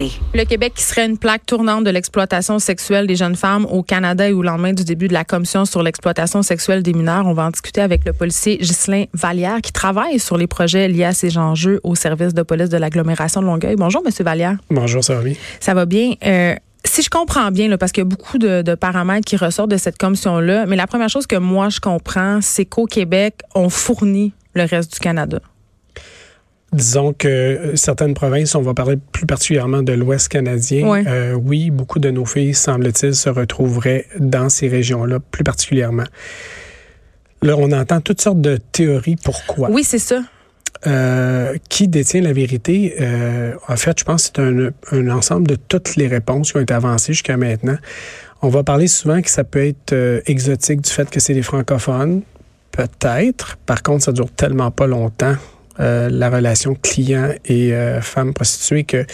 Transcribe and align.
Le 0.00 0.44
Québec 0.44 0.74
qui 0.76 0.84
serait 0.84 1.06
une 1.06 1.18
plaque 1.18 1.44
tournante 1.44 1.82
de 1.82 1.90
l'exploitation 1.90 2.60
sexuelle 2.60 3.08
des 3.08 3.16
jeunes 3.16 3.34
femmes 3.34 3.64
au 3.64 3.82
Canada 3.82 4.28
et 4.28 4.32
au 4.32 4.42
lendemain 4.42 4.72
du 4.72 4.84
début 4.84 5.08
de 5.08 5.12
la 5.12 5.24
commission 5.24 5.64
sur 5.64 5.82
l'exploitation 5.82 6.44
sexuelle 6.44 6.84
des 6.84 6.92
mineurs. 6.92 7.26
On 7.26 7.32
va 7.32 7.46
en 7.46 7.50
discuter 7.50 7.80
avec 7.80 8.04
le 8.04 8.12
policier 8.12 8.58
Ghislain 8.58 9.06
Vallière 9.12 9.60
qui 9.60 9.72
travaille 9.72 10.20
sur 10.20 10.38
les 10.38 10.46
projets 10.46 10.86
liés 10.86 11.02
à 11.02 11.14
ces 11.14 11.36
enjeux 11.36 11.80
au 11.82 11.96
service 11.96 12.32
de 12.32 12.42
police 12.42 12.68
de 12.68 12.76
l'agglomération 12.76 13.40
de 13.40 13.46
Longueuil. 13.46 13.74
Bonjour, 13.74 14.00
Monsieur 14.04 14.22
Vallière. 14.22 14.56
Bonjour, 14.70 15.02
ça 15.02 15.16
va 15.16 15.22
bien? 15.22 15.34
Ça 15.58 15.74
va 15.74 15.84
bien. 15.84 16.12
Euh, 16.24 16.54
si 16.84 17.02
je 17.02 17.10
comprends 17.10 17.50
bien, 17.50 17.66
là, 17.66 17.76
parce 17.76 17.90
qu'il 17.90 18.02
y 18.02 18.06
a 18.06 18.08
beaucoup 18.08 18.38
de, 18.38 18.62
de, 18.62 18.76
paramètres 18.76 19.24
qui 19.24 19.36
ressortent 19.36 19.72
de 19.72 19.78
cette 19.78 19.98
commission-là, 19.98 20.66
mais 20.66 20.76
la 20.76 20.86
première 20.86 21.08
chose 21.08 21.26
que 21.26 21.34
moi 21.34 21.70
je 21.70 21.80
comprends, 21.80 22.38
c'est 22.40 22.66
qu'au 22.66 22.86
Québec, 22.86 23.40
on 23.56 23.68
fournit 23.68 24.32
le 24.54 24.62
reste 24.62 24.92
du 24.92 25.00
Canada. 25.00 25.40
Disons 26.72 27.14
que 27.14 27.28
euh, 27.28 27.76
certaines 27.76 28.14
provinces, 28.14 28.54
on 28.54 28.60
va 28.60 28.74
parler 28.74 28.98
plus 29.12 29.26
particulièrement 29.26 29.82
de 29.82 29.92
l'Ouest 29.94 30.28
canadien. 30.28 30.86
Oui. 30.88 31.00
Euh, 31.06 31.32
oui, 31.32 31.70
beaucoup 31.70 31.98
de 31.98 32.10
nos 32.10 32.26
filles, 32.26 32.54
semble-t-il, 32.54 33.14
se 33.14 33.30
retrouveraient 33.30 34.06
dans 34.18 34.48
ces 34.48 34.68
régions-là, 34.68 35.18
plus 35.18 35.44
particulièrement. 35.44 36.04
Là, 37.42 37.56
on 37.56 37.72
entend 37.72 38.00
toutes 38.00 38.20
sortes 38.20 38.40
de 38.40 38.58
théories. 38.72 39.16
Pourquoi? 39.16 39.70
Oui, 39.70 39.84
c'est 39.84 39.98
ça. 39.98 40.22
Euh, 40.86 41.56
qui 41.68 41.88
détient 41.88 42.20
la 42.20 42.32
vérité? 42.32 42.94
Euh, 43.00 43.54
en 43.66 43.76
fait, 43.76 43.98
je 43.98 44.04
pense 44.04 44.28
que 44.28 44.32
c'est 44.36 44.42
un, 44.42 44.70
un, 44.92 45.10
ensemble 45.10 45.48
de 45.48 45.56
toutes 45.56 45.96
les 45.96 46.06
réponses 46.06 46.52
qui 46.52 46.58
ont 46.58 46.60
été 46.60 46.74
avancées 46.74 47.14
jusqu'à 47.14 47.36
maintenant. 47.36 47.76
On 48.42 48.48
va 48.48 48.62
parler 48.62 48.86
souvent 48.86 49.20
que 49.20 49.30
ça 49.30 49.42
peut 49.42 49.66
être 49.66 49.92
euh, 49.92 50.20
exotique 50.26 50.82
du 50.82 50.90
fait 50.90 51.10
que 51.10 51.18
c'est 51.18 51.34
des 51.34 51.42
francophones. 51.42 52.22
Peut-être. 52.70 53.56
Par 53.66 53.82
contre, 53.82 54.04
ça 54.04 54.12
dure 54.12 54.30
tellement 54.30 54.70
pas 54.70 54.86
longtemps. 54.86 55.34
Euh, 55.80 56.08
la 56.10 56.28
relation 56.28 56.74
client 56.74 57.30
et 57.44 57.72
euh, 57.72 58.00
femme 58.00 58.34
prostituée 58.34 58.82
que 58.82 59.06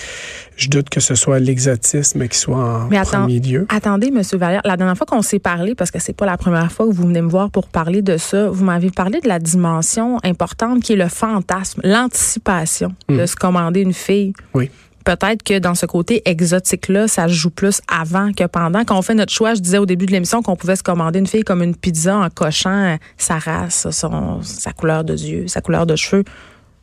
je 0.56 0.70
doute 0.70 0.88
que 0.88 1.00
ce 1.00 1.14
soit 1.14 1.38
l'exotisme 1.38 2.26
qui 2.26 2.38
soit 2.38 2.56
en 2.56 2.88
Mais 2.88 3.02
premier 3.02 3.38
lieu. 3.38 3.66
Attendez, 3.68 4.10
Monsieur 4.10 4.38
Valère, 4.38 4.62
la 4.64 4.78
dernière 4.78 4.96
fois 4.96 5.06
qu'on 5.06 5.20
s'est 5.20 5.38
parlé, 5.38 5.74
parce 5.74 5.90
que 5.90 5.98
c'est 5.98 6.14
pas 6.14 6.24
la 6.24 6.38
première 6.38 6.72
fois 6.72 6.86
que 6.86 6.92
vous 6.92 7.06
venez 7.06 7.20
me 7.20 7.28
voir 7.28 7.50
pour 7.50 7.68
parler 7.68 8.00
de 8.00 8.16
ça, 8.16 8.48
vous 8.48 8.64
m'avez 8.64 8.90
parlé 8.90 9.20
de 9.20 9.28
la 9.28 9.38
dimension 9.38 10.18
importante 10.24 10.82
qui 10.82 10.94
est 10.94 10.96
le 10.96 11.08
fantasme, 11.08 11.82
l'anticipation 11.84 12.94
mmh. 13.10 13.18
de 13.18 13.26
se 13.26 13.36
commander 13.36 13.80
une 13.80 13.94
fille. 13.94 14.32
Oui 14.54 14.70
peut-être 15.04 15.42
que 15.42 15.58
dans 15.58 15.74
ce 15.74 15.84
côté 15.84 16.22
exotique-là, 16.24 17.08
ça 17.08 17.28
se 17.28 17.34
joue 17.34 17.50
plus 17.50 17.82
avant 17.88 18.32
que 18.32 18.44
pendant. 18.44 18.86
Quand 18.86 18.98
on 18.98 19.02
fait 19.02 19.14
notre 19.14 19.34
choix, 19.34 19.52
je 19.52 19.60
disais 19.60 19.76
au 19.76 19.84
début 19.84 20.06
de 20.06 20.12
l'émission 20.12 20.40
qu'on 20.40 20.56
pouvait 20.56 20.76
se 20.76 20.82
commander 20.82 21.18
une 21.18 21.26
fille 21.26 21.42
comme 21.42 21.62
une 21.62 21.76
pizza 21.76 22.16
en 22.16 22.30
cochant 22.30 22.96
sa 23.18 23.38
race, 23.38 23.86
son, 23.90 24.40
sa 24.40 24.72
couleur 24.72 25.04
de 25.04 25.14
yeux, 25.14 25.46
sa 25.46 25.60
couleur 25.60 25.84
de 25.84 25.94
cheveux. 25.94 26.24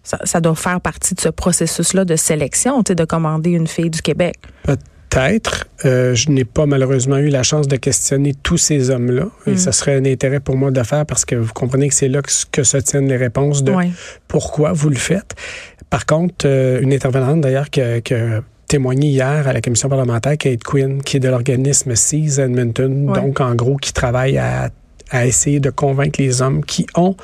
Ça, 0.04 0.18
ça, 0.24 0.40
doit 0.42 0.56
faire 0.56 0.82
partie 0.82 1.14
de 1.14 1.22
ce 1.22 1.30
processus-là 1.30 2.06
de 2.06 2.16
sélection, 2.16 2.82
de 2.82 3.06
commander 3.06 3.52
une 3.52 3.68
fille 3.68 3.90
du 3.92 4.02
Québec. 4.02 4.36
Peut-être. 5.10 5.68
Euh, 5.86 6.16
je 6.16 6.30
n'ai 6.30 6.46
pas 6.46 6.66
malheureusement 6.66 7.18
eu 7.18 7.28
la 7.30 7.44
chance 7.44 7.68
de 7.68 7.76
questionner 7.76 8.34
tous 8.34 8.58
ces 8.58 8.90
hommes-là. 8.90 9.26
Et 9.46 9.52
Mm. 9.52 9.58
ce 9.58 9.72
serait 9.72 9.96
un 9.96 10.06
intérêt 10.06 10.40
pour 10.40 10.56
moi 10.58 10.72
de 10.72 10.82
faire 10.84 11.06
parce 11.06 11.26
que 11.26 11.36
vous 11.36 11.54
comprenez 11.54 11.90
que 11.90 11.94
c'est 11.96 12.08
là 12.08 12.22
que, 12.22 12.32
que, 12.52 12.64
se 12.64 12.78
tiennent 12.78 13.08
les 13.10 13.18
réponses 13.18 13.64
de 13.64 13.74
Oui. 13.74 13.92
pourquoi 14.28 14.72
vous 14.74 14.90
le 14.90 14.96
faites. 14.96 15.36
Par 15.90 16.06
contre, 16.06 16.46
euh, 16.48 16.80
une 16.82 16.94
intervenante 16.94 17.42
d'ailleurs 17.42 17.70
qui 17.70 17.82
a 17.82 18.00
témoigné 18.68 19.10
hier 19.10 19.48
à 19.48 19.52
la 19.52 19.60
commission 19.60 19.90
parlementaire, 19.90 20.38
Kate 20.38 20.64
Quinn, 20.64 21.04
qui 21.04 21.18
est 21.18 21.20
de 21.20 21.28
l'organisme 21.28 21.94
Seas 21.94 22.40
Edmonton, 22.42 23.10
Ouais. 23.10 23.20
donc 23.22 23.42
en 23.42 23.54
gros 23.54 23.76
qui 23.76 23.92
travaille 23.92 24.38
à 24.38 24.70
à 25.12 25.26
essayer 25.28 25.60
de 25.60 25.70
convaincre 25.70 26.20
les 26.22 26.42
hommes 26.42 26.64
qui 26.66 26.88
ont 26.96 27.16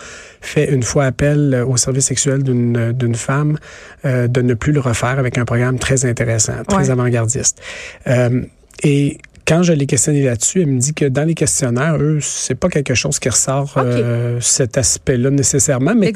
fait 0.41 0.71
une 0.71 0.83
fois 0.83 1.05
appel 1.05 1.63
au 1.67 1.77
service 1.77 2.05
sexuel 2.05 2.43
d'une 2.43 2.91
d'une 2.91 3.15
femme 3.15 3.57
euh, 4.05 4.27
de 4.27 4.41
ne 4.41 4.53
plus 4.53 4.71
le 4.73 4.79
refaire 4.79 5.17
avec 5.19 5.37
un 5.37 5.45
programme 5.45 5.79
très 5.79 6.05
intéressant, 6.05 6.63
très 6.67 6.77
Ouais. 6.77 6.89
avant-gardiste. 6.91 7.59
Euh, 8.07 8.41
et 8.83 9.17
quand 9.47 9.63
je 9.63 9.71
l'ai 9.71 9.85
questionné 9.85 10.23
là-dessus, 10.23 10.61
elle 10.63 10.67
me 10.67 10.79
dit 10.79 10.93
que 10.93 11.05
dans 11.05 11.23
les 11.23 11.33
questionnaires, 11.33 11.95
eux, 12.01 12.19
c'est 12.21 12.53
pas 12.55 12.67
quelque 12.67 12.93
chose 12.93 13.17
qui 13.17 13.29
ressort 13.29 13.75
euh, 13.77 14.39
cet 14.41 14.77
aspect-là 14.77 15.29
nécessairement, 15.29 15.95
mais 15.95 16.11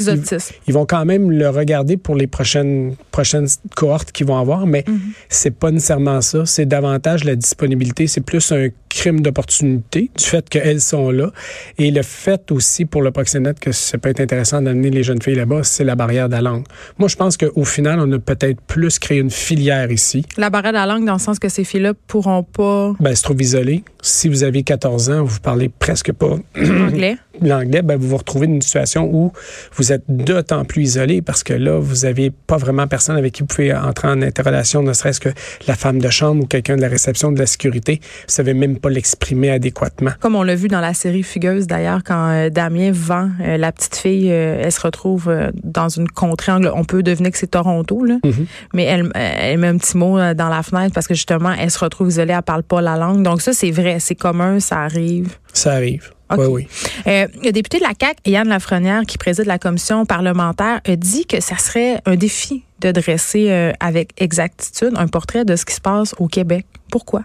ils, 0.67 0.73
vont 0.73 0.85
quand 0.85 1.05
même 1.05 1.31
le 1.31 1.47
regarder 1.47 1.95
pour 1.95 2.15
les 2.15 2.27
prochaines 2.27 2.93
prochaines 3.11 3.47
cohortes 3.73 4.11
qu'ils 4.11 4.27
vont 4.27 4.37
avoir, 4.37 4.67
mais 4.67 4.83
Mhm. 4.85 4.99
c'est 5.29 5.55
pas 5.55 5.71
nécessairement 5.71 6.19
ça. 6.19 6.45
C'est 6.45 6.65
davantage 6.65 7.23
la 7.23 7.37
disponibilité. 7.37 8.05
C'est 8.07 8.19
plus 8.19 8.51
un 8.51 8.67
crime 8.93 9.21
d'opportunité 9.21 10.11
du 10.17 10.23
fait 10.23 10.47
qu'elles 10.49 10.81
sont 10.81 11.11
là. 11.11 11.31
Et 11.77 11.91
le 11.91 12.01
fait 12.01 12.51
aussi 12.51 12.85
pour 12.85 13.01
le 13.01 13.11
proxénète 13.11 13.59
que 13.59 13.71
ça 13.71 13.97
peut 13.97 14.09
être 14.09 14.19
intéressant 14.21 14.61
d'amener 14.61 14.89
les 14.89 15.03
jeunes 15.03 15.21
filles 15.21 15.35
là-bas, 15.35 15.63
c'est 15.63 15.83
la 15.83 15.95
barrière 15.95 16.27
de 16.27 16.33
la 16.33 16.41
langue. 16.41 16.63
Moi, 16.97 17.07
je 17.09 17.15
pense 17.15 17.37
qu'au 17.37 17.65
final, 17.65 17.99
on 17.99 18.11
a 18.11 18.19
peut-être 18.19 18.61
plus 18.61 18.99
créé 18.99 19.19
une 19.19 19.31
filière 19.31 19.91
ici. 19.91 20.25
La 20.37 20.49
barrière 20.49 20.73
de 20.73 20.77
la 20.77 20.85
langue, 20.85 21.05
dans 21.05 21.13
le 21.13 21.19
sens 21.19 21.39
que 21.39 21.49
ces 21.49 21.63
filles-là 21.63 21.93
pourront 22.07 22.43
pas 22.43 22.93
Ben, 22.99 23.15
se 23.15 23.23
trouve 23.23 23.41
isolé. 23.41 23.83
Si 24.01 24.29
vous 24.29 24.43
avez 24.43 24.63
14 24.63 25.09
ans, 25.09 25.23
vous 25.23 25.39
parlez 25.39 25.69
presque 25.69 26.11
pas 26.11 26.37
anglais. 26.57 27.17
l'anglais, 27.41 27.81
ben, 27.81 27.97
vous 27.97 28.09
vous 28.09 28.17
retrouvez 28.17 28.47
dans 28.47 28.53
une 28.53 28.61
situation 28.61 29.09
où 29.11 29.31
vous 29.75 29.91
êtes 29.91 30.03
d'autant 30.07 30.65
plus 30.65 30.83
isolé 30.83 31.21
parce 31.21 31.43
que 31.43 31.53
là, 31.53 31.77
vous 31.79 32.05
n'avez 32.05 32.31
pas 32.31 32.57
vraiment 32.57 32.87
personne 32.87 33.17
avec 33.17 33.33
qui 33.33 33.41
vous 33.41 33.47
pouvez 33.47 33.73
entrer 33.73 34.07
en 34.07 34.21
interrelation, 34.21 34.81
ne 34.83 34.93
serait-ce 34.93 35.19
que 35.19 35.29
la 35.67 35.75
femme 35.75 35.99
de 35.99 36.09
chambre 36.09 36.43
ou 36.43 36.47
quelqu'un 36.47 36.75
de 36.75 36.81
la 36.81 36.87
réception 36.87 37.31
de 37.31 37.39
la 37.39 37.45
sécurité. 37.45 37.99
Vous 38.01 38.33
savez 38.33 38.53
même 38.53 38.77
pas 38.81 38.89
l'exprimer 38.89 39.49
adéquatement. 39.49 40.11
Comme 40.19 40.35
on 40.35 40.43
l'a 40.43 40.55
vu 40.55 40.67
dans 40.67 40.81
la 40.81 40.93
série 40.93 41.23
Fugueuse, 41.23 41.67
d'ailleurs, 41.67 42.03
quand 42.03 42.29
euh, 42.29 42.49
Damien 42.49 42.91
vend 42.91 43.29
euh, 43.41 43.57
la 43.57 43.71
petite 43.71 43.95
fille, 43.95 44.31
euh, 44.31 44.61
elle 44.63 44.71
se 44.71 44.81
retrouve 44.81 45.33
dans 45.63 45.89
une 45.89 46.09
contrée 46.09 46.51
anglo. 46.51 46.71
On 46.75 46.83
peut 46.83 47.03
deviner 47.03 47.31
que 47.31 47.37
c'est 47.37 47.51
Toronto, 47.51 48.03
là. 48.03 48.17
Mhm. 48.23 48.45
Mais 48.73 48.83
elle, 48.83 49.11
elle 49.15 49.57
met 49.59 49.67
un 49.67 49.77
petit 49.77 49.97
mot 49.97 50.17
dans 50.33 50.49
la 50.49 50.63
fenêtre 50.63 50.93
parce 50.93 51.07
que 51.07 51.13
justement, 51.13 51.51
elle 51.51 51.71
se 51.71 51.79
retrouve 51.79 52.09
isolée, 52.09 52.33
elle 52.33 52.41
parle 52.41 52.63
pas 52.63 52.81
la 52.81 52.97
langue. 52.97 53.23
Donc 53.23 53.41
ça, 53.41 53.53
c'est 53.53 53.71
vrai, 53.71 53.99
c'est 53.99 54.15
commun, 54.15 54.59
ça 54.59 54.81
arrive. 54.81 55.37
Ça 55.53 55.73
arrive. 55.73 56.11
Oui, 56.37 56.45
oui. 56.47 56.67
Euh, 57.07 57.27
le 57.43 57.51
député 57.51 57.77
de 57.77 57.83
la 57.83 57.93
CAQ, 57.99 58.21
Yann 58.25 58.47
Lafrenière, 58.47 59.03
qui 59.03 59.17
préside 59.17 59.45
la 59.45 59.59
commission 59.59 60.05
parlementaire, 60.05 60.81
a 60.85 60.95
dit 60.95 61.25
que 61.25 61.41
ça 61.41 61.57
serait 61.57 62.01
un 62.05 62.15
défi 62.15 62.63
de 62.79 62.91
dresser 62.91 63.51
euh, 63.51 63.71
avec 63.79 64.13
exactitude 64.17 64.93
un 64.95 65.07
portrait 65.07 65.45
de 65.45 65.55
ce 65.55 65.65
qui 65.65 65.75
se 65.75 65.81
passe 65.81 66.15
au 66.19 66.27
Québec. 66.27 66.65
Pourquoi? 66.89 67.23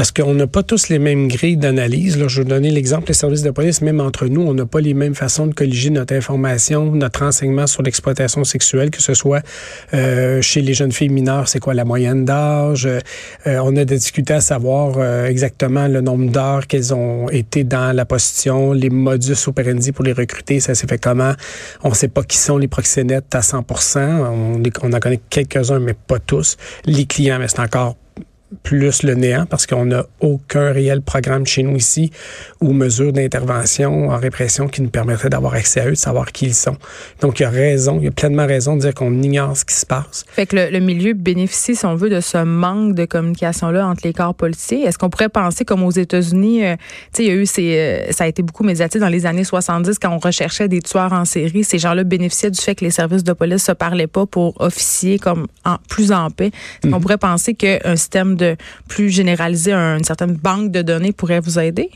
Parce 0.00 0.12
qu'on 0.12 0.32
n'a 0.32 0.46
pas 0.46 0.62
tous 0.62 0.88
les 0.88 0.98
mêmes 0.98 1.28
grilles 1.28 1.58
d'analyse. 1.58 2.16
Là, 2.16 2.26
je 2.26 2.38
vais 2.38 2.44
vous 2.44 2.48
donner 2.48 2.70
l'exemple 2.70 3.08
des 3.08 3.12
services 3.12 3.42
de 3.42 3.50
police. 3.50 3.82
Même 3.82 4.00
entre 4.00 4.28
nous, 4.28 4.40
on 4.40 4.54
n'a 4.54 4.64
pas 4.64 4.80
les 4.80 4.94
mêmes 4.94 5.14
façons 5.14 5.46
de 5.46 5.52
colliger 5.52 5.90
notre 5.90 6.14
information, 6.14 6.90
notre 6.92 7.22
renseignement 7.22 7.66
sur 7.66 7.82
l'exploitation 7.82 8.42
sexuelle, 8.44 8.90
que 8.90 9.02
ce 9.02 9.12
soit 9.12 9.42
euh, 9.92 10.40
chez 10.40 10.62
les 10.62 10.72
jeunes 10.72 10.92
filles 10.92 11.10
mineures, 11.10 11.48
c'est 11.48 11.60
quoi 11.60 11.74
la 11.74 11.84
moyenne 11.84 12.24
d'âge? 12.24 12.86
Euh, 12.86 13.00
on 13.62 13.76
a 13.76 13.84
discuté 13.84 14.32
à 14.32 14.40
savoir 14.40 14.94
euh, 14.96 15.26
exactement 15.26 15.86
le 15.86 16.00
nombre 16.00 16.30
d'heures 16.30 16.66
qu'elles 16.66 16.94
ont 16.94 17.28
été 17.28 17.64
dans 17.64 17.94
la 17.94 18.06
position, 18.06 18.72
les 18.72 18.88
modus 18.88 19.48
operandi 19.48 19.92
pour 19.92 20.06
les 20.06 20.14
recruter, 20.14 20.60
ça 20.60 20.74
s'est 20.74 20.86
fait 20.86 20.96
comment? 20.96 21.34
On 21.84 21.90
ne 21.90 21.94
sait 21.94 22.08
pas 22.08 22.22
qui 22.22 22.38
sont 22.38 22.56
les 22.56 22.68
proxénètes 22.68 23.34
à 23.34 23.42
100 23.42 23.66
On, 23.98 24.62
on 24.82 24.92
en 24.94 24.98
connaît 24.98 25.20
quelques-uns, 25.28 25.78
mais 25.78 25.92
pas 25.92 26.20
tous. 26.20 26.56
Les 26.86 27.04
clients, 27.04 27.38
mais 27.38 27.48
c'est 27.48 27.60
encore 27.60 27.96
plus 28.62 29.02
le 29.02 29.14
néant 29.14 29.46
parce 29.46 29.66
qu'on 29.66 29.86
n'a 29.86 30.06
aucun 30.20 30.72
réel 30.72 31.02
programme 31.02 31.46
chez 31.46 31.62
nous 31.62 31.76
ici 31.76 32.10
ou 32.60 32.72
mesure 32.72 33.12
d'intervention 33.12 34.08
en 34.10 34.16
répression 34.18 34.68
qui 34.68 34.82
nous 34.82 34.90
permettrait 34.90 35.30
d'avoir 35.30 35.54
accès 35.54 35.80
à 35.80 35.86
eux, 35.86 35.90
de 35.90 35.94
savoir 35.94 36.32
qui 36.32 36.46
ils 36.46 36.54
sont. 36.54 36.76
Donc, 37.20 37.40
il 37.40 37.44
y 37.44 37.46
a 37.46 37.50
raison, 37.50 37.98
il 37.98 38.04
y 38.04 38.08
a 38.08 38.10
pleinement 38.10 38.46
raison 38.46 38.76
de 38.76 38.80
dire 38.82 38.94
qu'on 38.94 39.22
ignore 39.22 39.56
ce 39.56 39.64
qui 39.64 39.74
se 39.74 39.86
passe. 39.86 40.24
Fait 40.30 40.46
que 40.46 40.56
le, 40.56 40.70
le 40.70 40.80
milieu 40.80 41.12
bénéficie, 41.14 41.76
si 41.76 41.84
on 41.86 41.94
veut, 41.94 42.10
de 42.10 42.20
ce 42.20 42.38
manque 42.44 42.94
de 42.94 43.04
communication-là 43.04 43.86
entre 43.86 44.02
les 44.04 44.12
corps 44.12 44.34
policiers. 44.34 44.82
Est-ce 44.82 44.98
qu'on 44.98 45.10
pourrait 45.10 45.28
penser, 45.28 45.64
comme 45.64 45.82
aux 45.82 45.90
États-Unis, 45.90 46.64
euh, 46.64 46.76
tu 46.76 46.82
sais, 47.12 47.24
il 47.24 47.28
y 47.28 47.30
a 47.30 47.34
eu 47.34 47.46
ces, 47.46 47.76
euh, 47.78 48.12
ça 48.12 48.24
a 48.24 48.26
été 48.26 48.42
beaucoup 48.42 48.64
médiatisé 48.64 48.98
dans 48.98 49.08
les 49.08 49.26
années 49.26 49.44
70 49.44 49.98
quand 49.98 50.10
on 50.10 50.18
recherchait 50.18 50.68
des 50.68 50.80
tueurs 50.80 51.12
en 51.12 51.24
série. 51.24 51.64
Ces 51.64 51.78
gens-là 51.78 52.04
bénéficiaient 52.04 52.50
du 52.50 52.60
fait 52.60 52.74
que 52.74 52.84
les 52.84 52.90
services 52.90 53.24
de 53.24 53.32
police 53.32 53.64
se 53.64 53.72
parlaient 53.72 54.06
pas 54.06 54.26
pour 54.26 54.60
officier 54.60 55.18
comme 55.18 55.46
en, 55.64 55.76
plus 55.88 56.12
en 56.12 56.30
paix. 56.30 56.46
Est-ce 56.48 56.90
qu'on 56.90 56.96
Mhm. 56.96 57.02
pourrait 57.02 57.18
penser 57.18 57.54
qu'un 57.54 57.96
système 57.96 58.36
de 58.36 58.39
plus 58.88 59.10
généralisé, 59.10 59.72
un- 59.72 59.98
une 59.98 60.04
certaine 60.04 60.34
banque 60.34 60.70
de 60.70 60.82
données 60.82 61.12
pourrait 61.12 61.40
vous 61.40 61.58
aider? 61.58 61.90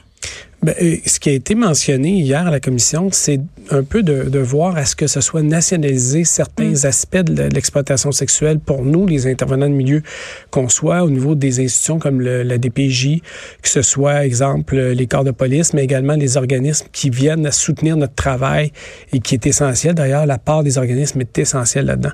Ben, 0.65 0.75
euh, 0.81 0.97
ce 1.05 1.21
qui 1.21 1.29
a 1.29 1.33
été 1.33 1.55
mentionné 1.55 2.09
hier 2.13 2.47
à 2.47 2.51
la 2.51 2.59
commission, 2.59 3.11
c'est 3.13 3.39
un 3.71 3.83
peu 3.83 4.03
de, 4.03 4.25
de 4.31 4.39
voir 4.39 4.77
à 4.79 4.87
ce 4.87 4.97
que 4.97 5.07
ce 5.07 5.21
soit 5.21 5.43
nationalisé 5.43 6.25
certains 6.25 6.71
Mm. 6.71 6.87
aspects 6.87 7.17
de 7.19 7.43
l'exploitation 7.55 8.13
sexuelle 8.13 8.59
pour 8.61 8.83
nous, 8.83 9.07
les 9.07 9.27
intervenants 9.27 9.69
de 9.69 9.75
milieu, 9.75 10.03
qu'on 10.51 10.71
soit 10.71 11.03
au 11.05 11.11
niveau 11.11 11.35
des 11.35 11.61
institutions 11.63 11.99
comme 11.99 12.21
le- 12.23 12.43
la 12.43 12.57
DPJ, 12.57 13.21
que 13.61 13.69
ce 13.69 13.83
soit, 13.83 14.25
exemple, 14.25 14.77
les 14.79 15.07
corps 15.07 15.25
de 15.25 15.33
police, 15.33 15.75
mais 15.75 15.85
également 15.85 16.15
les 16.15 16.39
organismes 16.39 16.87
qui 16.93 17.11
viennent 17.11 17.45
à 17.47 17.53
soutenir 17.53 17.99
notre 17.99 18.15
travail 18.15 18.73
et 19.13 19.21
qui 19.21 19.35
est 19.35 19.47
essentiel. 19.47 19.95
D'ailleurs, 19.95 20.25
la 20.25 20.39
part 20.39 20.63
des 20.63 20.79
organismes 20.79 21.21
est 21.21 21.39
essentielle 21.39 21.85
là-dedans. 21.87 22.13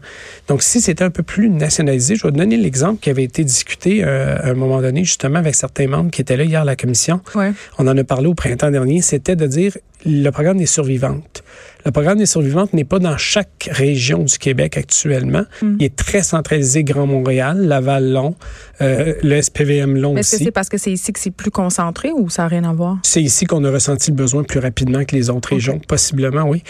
Donc, 0.48 0.64
si 0.64 0.80
c'était 0.80 1.04
un 1.04 1.10
peu 1.10 1.22
plus 1.22 1.48
nationalisé, 1.50 2.16
je 2.16 2.26
vais 2.26 2.32
donner 2.32 2.56
l'exemple 2.56 2.98
qui 3.00 3.10
avait 3.10 3.22
été 3.24 3.44
discuté 3.44 4.02
euh, 4.04 4.36
à 4.42 4.48
un 4.48 4.54
moment 4.54 4.80
donné, 4.80 5.04
justement, 5.04 5.38
avec 5.38 5.54
certains 5.54 5.86
membres 5.86 6.10
qui 6.10 6.20
étaient 6.20 6.36
là 6.36 6.42
hier 6.44 6.62
à 6.62 6.64
la 6.64 6.74
commission 6.74 7.20
Ouais. 7.36 7.52
on 7.78 7.86
en 7.86 7.96
a 7.96 8.02
parlé 8.02 8.26
au 8.26 8.34
printemps 8.40 8.70
dernier, 8.70 9.02
c'était 9.02 9.36
de 9.36 9.46
dire 9.46 9.76
le 10.06 10.30
programme 10.30 10.56
des 10.56 10.64
survivantes. 10.64 11.44
Le 11.84 11.90
programme 11.90 12.16
des 12.16 12.24
survivantes 12.24 12.72
n'est 12.72 12.84
pas 12.84 12.98
dans 12.98 13.18
chaque 13.18 13.68
région 13.70 14.24
du 14.24 14.38
Québec 14.38 14.78
actuellement. 14.78 15.42
Mm. 15.60 15.76
Il 15.78 15.84
est 15.84 15.94
très 15.94 16.22
centralisé 16.22 16.82
Grand 16.82 17.06
Montréal, 17.06 17.66
Laval-Long, 17.66 18.34
euh, 18.80 19.12
le 19.22 19.42
SPVM 19.42 19.94
Long 19.94 20.16
Est-ce 20.16 20.38
que 20.38 20.44
c'est 20.44 20.50
parce 20.52 20.70
que 20.70 20.78
c'est 20.78 20.90
ici 20.90 21.12
que 21.12 21.20
c'est 21.20 21.30
plus 21.30 21.50
concentré 21.50 22.12
ou 22.12 22.30
ça 22.30 22.44
n'a 22.44 22.48
rien 22.48 22.64
à 22.64 22.72
voir? 22.72 22.96
C'est 23.02 23.22
ici 23.22 23.44
qu'on 23.44 23.62
a 23.64 23.70
ressenti 23.70 24.10
le 24.10 24.16
besoin 24.16 24.42
plus 24.42 24.58
rapidement 24.58 25.04
que 25.04 25.14
les 25.14 25.28
autres 25.28 25.50
régions, 25.50 25.78
possiblement, 25.78 26.44
oui. 26.44 26.62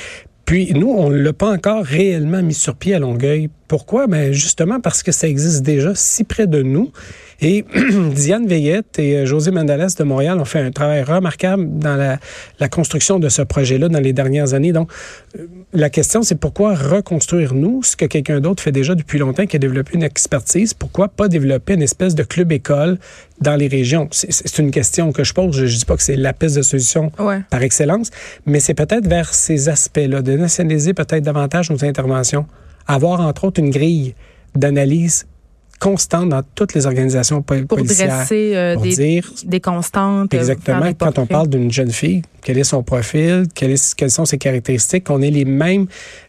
Puis 0.47 0.73
nous, 0.75 0.91
on 0.91 1.11
ne 1.11 1.19
l'a 1.19 1.33
pas 1.33 1.53
encore 1.53 1.85
réellement 1.85 2.43
mis 2.43 2.55
sur 2.55 2.75
pied 2.75 2.97
à 2.97 2.99
Longueuil. 2.99 3.49
Pourquoi? 3.71 4.09
Ben 4.09 4.33
justement 4.33 4.81
parce 4.81 5.05
que 5.05 5.13
ça 5.13 5.29
existe 5.29 5.63
déjà 5.63 5.93
si 5.95 6.25
près 6.25 6.49
de 6.49 6.61
nous. 6.61 6.91
Et 7.41 7.65
Diane 8.17 8.49
Veillette 8.49 8.99
et 8.99 9.19
euh, 9.19 9.27
José 9.27 9.53
Mandales 9.53 9.91
de 9.97 10.03
Montréal 10.03 10.41
ont 10.41 10.45
fait 10.45 10.59
un 10.59 10.73
travail 10.73 11.05
remarquable 11.05 11.79
dans 11.79 11.95
la, 11.95 12.19
la 12.59 12.69
construction 12.69 13.21
de 13.21 13.29
ce 13.29 13.43
projet-là 13.43 13.89
dans 13.89 14.01
les 14.01 14.13
dernières 14.13 14.55
années. 14.55 14.73
Donc, 14.73 14.91
euh, 15.39 15.47
la 15.73 15.89
question, 15.89 16.25
c'est 16.25 16.35
pourquoi 16.35 16.75
reconstruire 16.75 17.55
nous 17.55 17.85
ce 17.85 17.95
que 17.95 18.07
quelqu'un 18.07 18.41
d'autre 18.41 18.61
fait 18.61 18.73
déjà 18.73 18.97
depuis 18.97 19.21
longtemps, 19.21 19.47
qui 19.47 19.55
a 19.55 19.61
développé 19.61 19.93
une 19.95 20.03
expertise? 20.03 20.75
Pourquoi 20.75 21.07
pas 21.07 21.29
développer 21.29 21.75
une 21.75 21.83
espèce 21.83 22.17
de 22.17 22.25
club-école 22.25 22.99
dans 23.41 23.55
les 23.55 23.69
régions? 23.69 24.09
C'est 24.11 24.59
une 24.59 24.73
question 24.73 25.13
que 25.13 25.23
je 25.23 25.33
pose. 25.33 25.57
Je 25.57 25.63
ne 25.63 25.69
dis 25.69 25.85
pas 25.85 25.97
que 25.97 26.03
c'est 26.03 26.17
la 26.17 26.33
piste 26.33 26.57
de 26.57 26.63
solution 26.63 27.13
par 27.51 27.63
excellence, 27.63 28.11
mais 28.47 28.59
c'est 28.59 28.75
peut-être 28.75 29.07
vers 29.07 29.33
ces 29.33 29.69
aspects-là, 29.69 30.23
de 30.23 30.33
nationaliser 30.33 30.93
peut-être 30.93 31.23
davantage 31.23 31.71
nos 31.71 31.85
interventions, 31.85 32.47
avoir 32.87 33.21
entre 33.21 33.45
autres 33.45 33.61
une 33.61 33.71
grille 33.71 34.15
d'analyse 34.55 35.27
constante 35.81 36.29
dans 36.29 36.43
toutes 36.55 36.75
les 36.75 36.87
organisations 36.87 37.43
policières. 37.43 37.67
Pour 37.67 37.83
dresser 37.83 38.53
euh, 38.55 38.77
des, 38.77 38.95
dire, 38.95 39.33
des 39.45 39.61
constantes. 39.61 40.33
Euh, 40.35 40.39
exactement. 40.39 40.93
Quand 40.97 41.19
on 41.19 41.27
parle 41.27 41.49
d'une 41.49 41.73
jeune 41.73 41.91
fille, 41.91 42.23
quel 42.43 42.59
est 42.59 42.65
son 42.65 42.83
profil, 42.83 43.47
quelles 43.55 44.11
sont 44.11 44.27
ses 44.27 44.39
caractéristiques, 44.39 45.05
qu'on 45.05 45.23
ait 45.23 45.31
les 45.31 45.47
mêmes, 45.47 45.87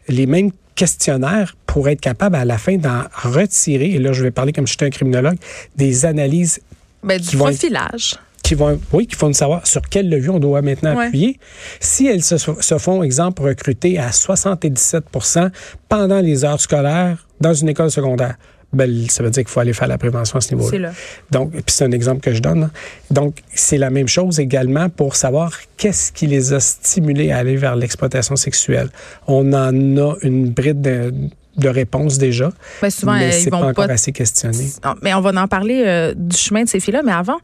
les 0.08 0.26
mêmes 0.26 0.50
questionnaires 0.74 1.54
pour 1.66 1.88
être 1.88 2.00
capable 2.00 2.36
à 2.36 2.46
la 2.46 2.56
fin 2.56 2.76
d'en 2.76 3.02
retirer, 3.14 3.90
et 3.90 3.98
là 3.98 4.12
je 4.12 4.22
vais 4.22 4.30
parler 4.30 4.52
comme 4.52 4.66
si 4.66 4.72
j'étais 4.72 4.86
un 4.86 4.90
criminologue, 4.90 5.36
des 5.76 6.06
analyses. 6.06 6.60
Ben, 7.02 7.20
du 7.20 7.36
profilage. 7.36 8.14
Qui 8.42 8.54
vont, 8.54 8.80
oui, 8.92 9.06
qui 9.06 9.16
font 9.16 9.32
savoir 9.32 9.66
sur 9.66 9.82
quel 9.82 10.08
levier 10.08 10.30
on 10.30 10.40
doit 10.40 10.62
maintenant 10.62 10.98
appuyer. 10.98 11.38
Si 11.80 12.06
elles 12.06 12.22
se, 12.22 12.36
se, 12.36 12.78
font, 12.78 13.02
exemple, 13.02 13.42
recruter 13.42 13.98
à 13.98 14.10
77% 14.10 15.50
pendant 15.88 16.20
les 16.20 16.44
heures 16.44 16.60
scolaires 16.60 17.26
dans 17.40 17.54
une 17.54 17.68
école 17.68 17.90
secondaire, 17.90 18.36
ben, 18.72 19.06
ça 19.08 19.22
veut 19.22 19.30
dire 19.30 19.42
qu'il 19.44 19.50
faut 19.50 19.60
aller 19.60 19.74
faire 19.74 19.88
la 19.88 19.98
prévention 19.98 20.38
à 20.38 20.40
ce 20.40 20.54
niveau-là. 20.54 20.92
Donc, 21.30 21.52
puis 21.52 21.62
c'est 21.68 21.84
un 21.84 21.92
exemple 21.92 22.20
que 22.20 22.32
je 22.32 22.40
donne. 22.40 22.70
Donc, 23.10 23.36
c'est 23.54 23.76
la 23.76 23.90
même 23.90 24.08
chose 24.08 24.40
également 24.40 24.88
pour 24.88 25.14
savoir 25.14 25.52
qu'est-ce 25.76 26.10
qui 26.10 26.26
les 26.26 26.54
a 26.54 26.60
stimulés 26.60 27.32
à 27.32 27.38
aller 27.38 27.56
vers 27.56 27.76
l'exploitation 27.76 28.34
sexuelle. 28.34 28.88
On 29.26 29.52
en 29.52 29.96
a 29.98 30.16
une 30.22 30.48
bride 30.50 31.30
de, 31.56 31.68
réponse 31.68 32.18
déjà. 32.18 32.50
Ben, 32.80 32.90
souvent, 32.90 33.14
mais 33.14 33.32
c'est 33.32 33.50
pas 33.50 33.58
encore 33.58 33.90
assez 33.90 34.12
questionné. 34.12 34.70
mais 35.02 35.14
on 35.14 35.20
va 35.20 35.30
en 35.42 35.48
parler 35.48 35.82
euh, 35.86 36.14
du 36.16 36.36
chemin 36.36 36.64
de 36.64 36.68
ces 36.68 36.80
filles-là. 36.80 37.02
Mais 37.04 37.12
avant, 37.12 37.38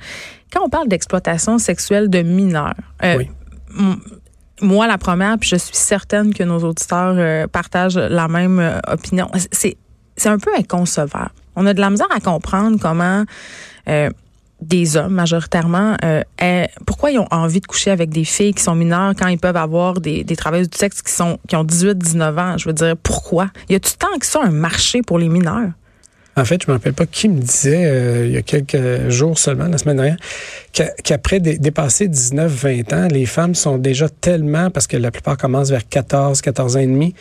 quand 0.52 0.64
on 0.64 0.69
parle 0.69 0.88
d'exploitation 0.88 1.58
sexuelle 1.58 2.08
de 2.08 2.22
mineurs, 2.22 2.75
euh, 3.05 3.22
moi, 4.60 4.87
la 4.87 4.99
première, 4.99 5.38
puis 5.38 5.49
je 5.49 5.56
suis 5.56 5.76
certaine 5.76 6.34
que 6.34 6.43
nos 6.43 6.58
auditeurs 6.58 7.14
euh, 7.16 7.46
partagent 7.46 7.96
la 7.99 8.28
même 8.28 8.81
opinion. 8.88 9.31
C'est 9.52 9.76
c'est 10.19 10.28
un 10.28 10.38
peu 10.38 10.50
inconcevable. 10.56 11.31
On 11.56 11.66
a 11.66 11.75
de 11.75 11.81
la 11.81 11.90
misère 11.90 12.08
à 12.14 12.20
comprendre 12.20 12.78
comment 12.81 13.25
euh, 13.88 14.11
des 14.60 14.96
hommes 14.96 15.14
majoritairement, 15.14 15.96
euh, 16.05 16.22
pourquoi 16.87 17.10
ils 17.10 17.19
ont 17.19 17.28
envie 17.31 17.60
de 17.60 17.66
coucher 17.66 17.90
avec 17.90 18.10
des 18.10 18.25
filles 18.25 18.55
qui 18.55 18.62
sont 18.62 18.75
mineures 18.75 19.12
quand 19.16 19.28
ils 19.28 19.38
peuvent 19.38 19.56
avoir 19.56 20.00
des, 20.00 20.25
des 20.25 20.37
travailleuses 20.37 20.70
du 20.70 20.78
sexe 20.78 21.02
qui 21.02 21.12
sont 21.12 21.38
qui 21.46 21.56
ont 21.56 21.64
18-19 21.64 22.38
ans? 22.38 22.58
Je 22.58 22.69
veux 22.69 22.72
dire, 22.72 22.96
pourquoi? 23.02 23.50
Y 23.69 23.76
a-tu 23.76 23.93
tant 23.94 24.19
que 24.19 24.26
ça 24.26 24.40
un 24.43 24.50
marché 24.50 25.02
pour 25.02 25.19
les 25.19 25.28
mineurs? 25.28 25.70
En 26.38 26.44
fait, 26.44 26.62
je 26.62 26.69
me 26.69 26.76
rappelle 26.76 26.93
pas 26.93 27.06
qui 27.06 27.28
me 27.28 27.40
disait 27.40 27.84
euh, 27.84 28.26
il 28.26 28.32
y 28.32 28.37
a 28.37 28.43
quelques 28.43 29.08
jours 29.08 29.38
seulement, 29.38 29.66
la 29.66 29.76
semaine 29.76 29.96
dernière, 29.96 30.16
qu'après 31.02 31.40
dépasser 31.40 32.06
19-20 32.08 32.94
ans, 32.94 33.08
les 33.11 33.26
femmes 33.26 33.56
sont 33.56 33.76
déjà 33.76 34.08
tellement, 34.08 34.70
parce 34.70 34.87
que 34.87 34.96
la 34.96 35.11
plupart 35.11 35.37
commencent 35.37 35.70
vers 35.70 35.88
14, 35.88 36.40
14 36.40 36.76
ans 36.76 36.81
et 36.81 36.87
demi, 36.87 37.14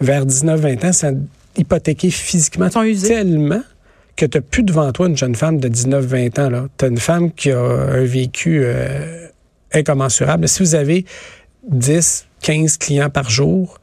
vers 0.00 0.24
19-20 0.24 0.86
ans, 0.86 0.92
ça 0.92 1.10
hypothéqués 1.56 2.10
physiquement 2.10 2.70
tellement 2.70 3.62
que 4.22 4.26
tu 4.26 4.38
n'as 4.38 4.42
plus 4.42 4.62
devant 4.62 4.92
toi 4.92 5.08
une 5.08 5.16
jeune 5.16 5.34
femme 5.34 5.58
de 5.58 5.68
19-20 5.68 6.40
ans. 6.40 6.68
Tu 6.78 6.84
as 6.84 6.88
une 6.88 6.98
femme 6.98 7.32
qui 7.32 7.50
a 7.50 7.60
un 7.60 8.04
vécu 8.04 8.60
euh, 8.62 9.26
incommensurable. 9.72 10.46
Si 10.46 10.62
vous 10.62 10.76
avez 10.76 11.04
10, 11.68 12.28
15 12.40 12.76
clients 12.76 13.10
par 13.10 13.28
jour, 13.28 13.80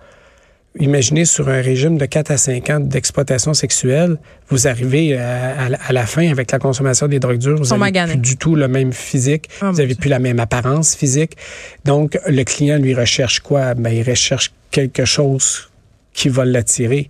imaginez 0.80 1.26
sur 1.26 1.50
un 1.50 1.62
régime 1.62 1.98
de 1.98 2.06
4 2.06 2.32
à 2.32 2.38
5 2.38 2.70
ans 2.70 2.80
d'exploitation 2.80 3.54
sexuelle, 3.54 4.18
vous 4.48 4.70
arrivez 4.70 5.18
à, 5.18 5.92
la 5.92 6.06
fin 6.06 6.32
avec 6.32 6.52
la 6.52 6.60
consommation 6.60 7.10
des 7.10 7.20
drogues 7.20 7.38
dures, 7.38 7.62
vous 7.62 7.78
n'avez 7.78 8.08
plus 8.08 8.18
du 8.18 8.38
tout 8.38 8.56
le 8.56 8.70
même 8.70 8.94
physique, 8.94 9.50
oh, 9.62 9.72
vous 9.72 9.78
n'avez 9.78 9.96
plus 9.96 10.10
la 10.10 10.20
même 10.20 10.40
apparence 10.40 10.96
physique. 10.96 11.36
Donc, 11.84 12.18
le 12.26 12.44
client 12.44 12.78
lui 12.78 12.94
recherche 12.94 13.42
quoi? 13.42 13.74
Ben, 13.74 13.90
il 13.90 14.10
recherche 14.10 14.54
quelque 14.72 15.04
chose 15.04 15.70
qui 16.14 16.30
va 16.30 16.46
l'attirer. 16.46 17.10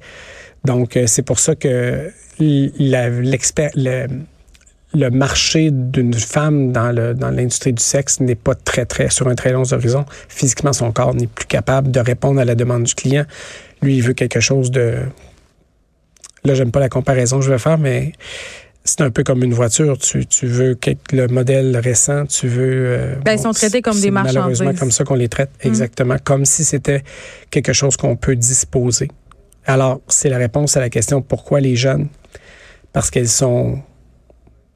Donc, 0.65 0.97
euh, 0.97 1.05
c'est 1.07 1.21
pour 1.21 1.39
ça 1.39 1.55
que 1.55 2.11
l'expert, 2.39 3.71
le, 3.75 4.07
le, 4.93 5.09
marché 5.09 5.71
d'une 5.71 6.13
femme 6.13 6.71
dans, 6.71 6.91
le, 6.91 7.13
dans 7.13 7.29
l'industrie 7.29 7.73
du 7.73 7.83
sexe 7.83 8.19
n'est 8.19 8.35
pas 8.35 8.55
très, 8.55 8.85
très 8.85 9.09
sur 9.09 9.27
un 9.27 9.35
très 9.35 9.51
long 9.51 9.71
horizon. 9.71 10.05
Physiquement, 10.27 10.73
son 10.73 10.91
corps 10.91 11.13
n'est 11.13 11.27
plus 11.27 11.47
capable 11.47 11.91
de 11.91 11.99
répondre 11.99 12.39
à 12.39 12.45
la 12.45 12.55
demande 12.55 12.83
du 12.83 12.95
client. 12.95 13.25
Lui, 13.81 13.97
il 13.97 14.03
veut 14.03 14.13
quelque 14.13 14.39
chose 14.39 14.71
de... 14.71 14.95
Là, 16.43 16.53
j'aime 16.53 16.71
pas 16.71 16.79
la 16.79 16.89
comparaison 16.89 17.39
que 17.39 17.45
je 17.45 17.51
vais 17.51 17.59
faire, 17.59 17.77
mais 17.77 18.13
c'est 18.89 19.01
un 19.01 19.11
peu 19.11 19.23
comme 19.23 19.43
une 19.43 19.53
voiture. 19.53 19.97
Tu, 19.97 20.25
tu 20.25 20.47
veux 20.47 20.77
le 21.11 21.27
modèle 21.27 21.77
récent, 21.77 22.25
tu 22.25 22.47
veux. 22.47 22.85
Euh, 22.87 23.15
ben, 23.23 23.33
ils 23.33 23.39
sont 23.39 23.51
traités 23.51 23.81
comme 23.81 23.99
des 23.99 24.11
marchandises. 24.11 24.35
Malheureusement, 24.35 24.73
comme 24.73 24.91
ça 24.91 25.03
qu'on 25.03 25.15
les 25.15 25.29
traite, 25.29 25.51
mm. 25.63 25.67
exactement, 25.67 26.15
comme 26.23 26.45
si 26.45 26.63
c'était 26.63 27.03
quelque 27.51 27.73
chose 27.73 27.97
qu'on 27.97 28.15
peut 28.15 28.35
disposer. 28.35 29.09
Alors, 29.69 30.01
c'est 30.07 30.29
la 30.29 30.39
réponse 30.39 30.77
à 30.77 30.79
la 30.79 30.89
question 30.89 31.21
pourquoi 31.21 31.59
les 31.59 31.75
jeunes? 31.75 32.07
Parce 32.91 33.11
qu'elles 33.11 33.27
sont 33.27 33.79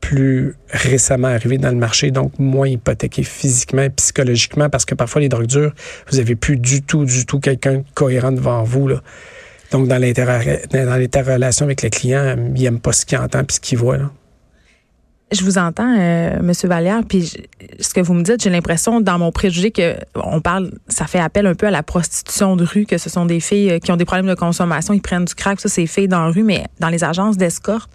plus 0.01 0.55
récemment 0.69 1.29
arrivées 1.29 1.57
dans 1.57 1.71
le 1.71 1.77
marché, 1.77 2.11
donc 2.11 2.37
moins 2.37 2.67
hypothéquées 2.67 3.23
physiquement 3.23 3.81
et 3.81 3.89
psychologiquement, 3.89 4.69
parce 4.69 4.85
que 4.85 4.93
parfois 4.93 5.21
les 5.21 5.29
drogues 5.29 5.47
dures, 5.47 5.73
vous 6.11 6.19
avez 6.19 6.35
plus 6.35 6.57
du 6.57 6.83
tout, 6.83 7.05
du 7.05 7.25
tout 7.25 7.39
quelqu'un 7.39 7.81
cohérent 7.95 8.31
devant 8.31 8.61
vous. 8.61 8.87
Là. 8.87 9.01
Donc, 9.71 9.87
dans 9.87 9.97
l'interrelation 9.99 11.65
avec 11.65 11.81
le 11.81 11.89
client, 11.89 12.35
il 12.55 12.61
n'aime 12.61 12.79
pas 12.79 12.91
ce 12.91 13.07
qu'il 13.07 13.17
entend 13.17 13.43
puis 13.43 13.55
ce 13.55 13.61
qu'il 13.61 13.79
voit. 13.79 13.97
Là. 13.97 14.11
Je 15.33 15.43
vous 15.43 15.57
entends, 15.57 15.95
euh, 15.97 16.37
Monsieur 16.43 16.67
Vallière, 16.67 17.01
puis 17.07 17.33
ce 17.79 17.93
que 17.93 17.99
vous 17.99 18.13
me 18.13 18.21
dites, 18.21 18.43
j'ai 18.43 18.51
l'impression 18.51 19.01
dans 19.01 19.17
mon 19.17 19.31
préjugé 19.31 19.71
que 19.71 19.95
on 20.13 20.41
parle, 20.41 20.71
ça 20.87 21.07
fait 21.07 21.19
appel 21.19 21.47
un 21.47 21.55
peu 21.55 21.65
à 21.65 21.71
la 21.71 21.81
prostitution 21.81 22.55
de 22.55 22.63
rue, 22.63 22.85
que 22.85 22.99
ce 22.99 23.09
sont 23.09 23.25
des 23.25 23.39
filles 23.39 23.71
euh, 23.71 23.79
qui 23.79 23.91
ont 23.91 23.95
des 23.95 24.05
problèmes 24.05 24.27
de 24.27 24.35
consommation, 24.35 24.93
ils 24.93 25.01
prennent 25.01 25.25
du 25.25 25.33
crack, 25.33 25.59
ça 25.59 25.69
c'est 25.69 25.87
filles 25.87 26.07
dans 26.07 26.25
la 26.25 26.31
rue, 26.31 26.43
mais 26.43 26.65
dans 26.79 26.89
les 26.89 27.03
agences 27.03 27.35
d'escorte, 27.35 27.89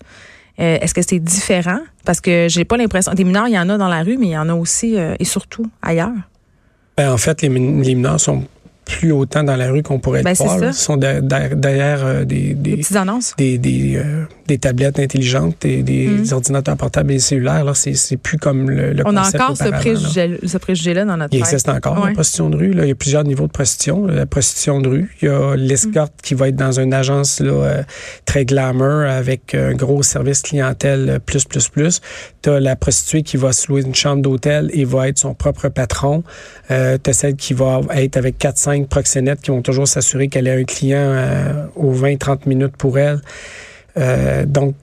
euh, 0.59 0.78
est-ce 0.80 0.95
que 0.95 1.02
c'est 1.02 1.21
différent? 1.21 1.78
Parce 2.04 2.21
que 2.21 2.49
j'ai 2.49 2.64
pas 2.64 2.76
l'impression, 2.76 3.14
des 3.14 3.23
mineurs, 3.23 3.47
il 3.47 3.54
y 3.54 3.59
en 3.59 3.68
a 3.68 3.78
dans 3.78 3.88
la 3.88 4.02
rue, 4.02 4.18
mais 4.18 4.26
il 4.26 4.33
y 4.33 4.38
en 4.38 4.49
a 4.49 4.54
aussi 4.54 4.97
et 4.97 5.25
surtout 5.25 5.71
ailleurs. 5.80 6.11
Ben, 6.97 7.12
en 7.12 7.18
fait, 7.18 7.42
les 7.42 7.49
mineurs 7.49 8.18
sont 8.18 8.42
plus 8.88 9.12
autant 9.12 9.45
dans 9.45 9.54
la 9.54 9.71
rue 9.71 9.83
qu'on 9.83 9.99
pourrait 9.99 10.23
ben, 10.23 10.30
le 10.30 10.45
voir. 10.45 10.64
Ils 10.64 10.73
sont 10.73 10.97
derrière, 10.97 12.04
euh, 12.04 12.25
des, 12.25 12.54
des, 12.54 12.78
petites 12.78 12.97
annonces. 12.97 13.35
Des, 13.37 13.59
des, 13.59 13.97
euh, 13.97 14.25
des 14.47 14.59
tablettes 14.59 14.99
intelligentes 14.99 15.64
et 15.64 15.83
des, 15.83 16.09
mm. 16.09 16.33
ordinateurs 16.33 16.76
portables 16.76 17.12
et 17.12 17.18
cellulaires. 17.18 17.64
Là, 17.64 17.75
c'est, 17.75 17.95
c'est 17.95 18.16
plus 18.16 18.38
comme 18.38 18.71
le, 18.71 18.95
le 18.95 19.02
On 19.07 19.14
a 19.16 19.28
encore 19.28 19.57
ce, 19.57 19.68
préjugé, 19.68 20.40
ce 20.45 20.57
préjugé-là 20.57 21.04
dans 21.04 21.18
notre 21.18 21.35
Il 21.35 21.40
existe 21.40 21.68
encore, 21.68 22.07
la 22.07 22.12
prostitution 22.12 22.49
de 22.49 22.57
rue. 22.57 22.73
Là. 22.73 22.85
Il 22.85 22.88
y 22.88 22.92
a 22.92 22.95
plusieurs 22.95 23.25
niveaux 23.25 23.47
de 23.47 23.52
prostitution. 23.52 24.07
La 24.07 24.26
prostitution 24.26 24.80
de 24.80 24.88
rue, 24.88 25.16
il 25.21 25.28
y 25.28 25.30
a 25.30 25.54
l'escorte 25.54 26.14
qui 26.23 26.35
va 26.35 26.49
être 26.49 26.57
dans 26.57 26.80
une 26.80 26.95
agence 26.95 27.40
là, 27.40 27.52
euh, 27.52 27.83
très 28.25 28.47
glamour 28.47 29.02
avec 29.02 29.54
un 29.54 29.75
gros 29.75 30.02
service 30.02 30.40
clientèle 30.40 31.21
plus, 31.25 31.45
plus, 31.45 31.68
plus. 31.68 32.00
Tu 32.42 32.49
as 32.49 32.59
la 32.59 32.75
prostituée 32.75 33.23
qui 33.23 33.37
va 33.37 33.52
se 33.52 33.68
louer 33.68 33.83
une 33.83 33.95
chambre 33.95 34.23
d'hôtel 34.23 34.71
et 34.73 34.87
va 34.87 35.09
être 35.09 35.18
son 35.18 35.35
propre 35.35 35.68
patron. 35.68 36.25
Tu 36.68 36.75
as 36.75 37.12
celle 37.12 37.37
qui 37.37 37.52
va 37.52 37.80
être 37.95 38.16
avec 38.16 38.38
4-5 38.38 38.77
proxénètes 38.87 39.40
qui 39.40 39.50
vont 39.50 39.62
toujours 39.62 39.88
s'assurer 39.88 40.28
qu'elle 40.28 40.47
ait 40.47 40.61
un 40.61 40.64
client 40.64 40.99
euh, 41.00 41.66
aux 41.75 41.92
20-30 41.92 42.49
minutes 42.49 42.76
pour 42.76 42.99
elle. 42.99 43.20
Euh, 43.97 44.44
donc, 44.47 44.75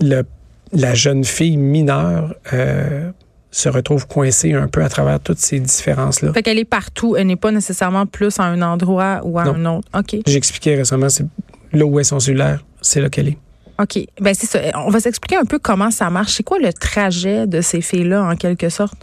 la 0.00 0.94
jeune 0.94 1.24
fille 1.24 1.56
mineure 1.56 2.34
euh, 2.52 3.10
se 3.50 3.68
retrouve 3.68 4.06
coincée 4.06 4.52
un 4.52 4.66
peu 4.66 4.82
à 4.82 4.88
travers 4.88 5.20
toutes 5.20 5.38
ces 5.38 5.60
différences-là. 5.60 6.32
Fait 6.32 6.42
qu'elle 6.42 6.58
est 6.58 6.64
partout. 6.64 7.16
Elle 7.16 7.28
n'est 7.28 7.36
pas 7.36 7.52
nécessairement 7.52 8.06
plus 8.06 8.38
à 8.40 8.44
un 8.44 8.60
endroit 8.62 9.20
ou 9.24 9.38
à 9.38 9.44
un 9.44 9.64
autre. 9.66 9.88
OK. 9.96 10.16
J'ai 10.26 10.36
expliqué 10.36 10.74
récemment, 10.74 11.08
c'est 11.08 11.26
là 11.72 11.84
où 11.84 12.00
est 12.00 12.04
son 12.04 12.20
cellulaire, 12.20 12.64
c'est 12.80 13.00
là 13.00 13.08
qu'elle 13.08 13.28
est. 13.28 13.38
OK. 13.80 14.06
Ben 14.20 14.34
c'est 14.34 14.46
ça. 14.46 14.60
On 14.74 14.90
va 14.90 15.00
s'expliquer 15.00 15.36
un 15.36 15.44
peu 15.44 15.58
comment 15.58 15.90
ça 15.90 16.10
marche. 16.10 16.34
C'est 16.34 16.42
quoi 16.42 16.58
le 16.58 16.72
trajet 16.72 17.46
de 17.46 17.60
ces 17.60 17.80
filles-là, 17.80 18.24
en 18.24 18.36
quelque 18.36 18.68
sorte? 18.68 18.98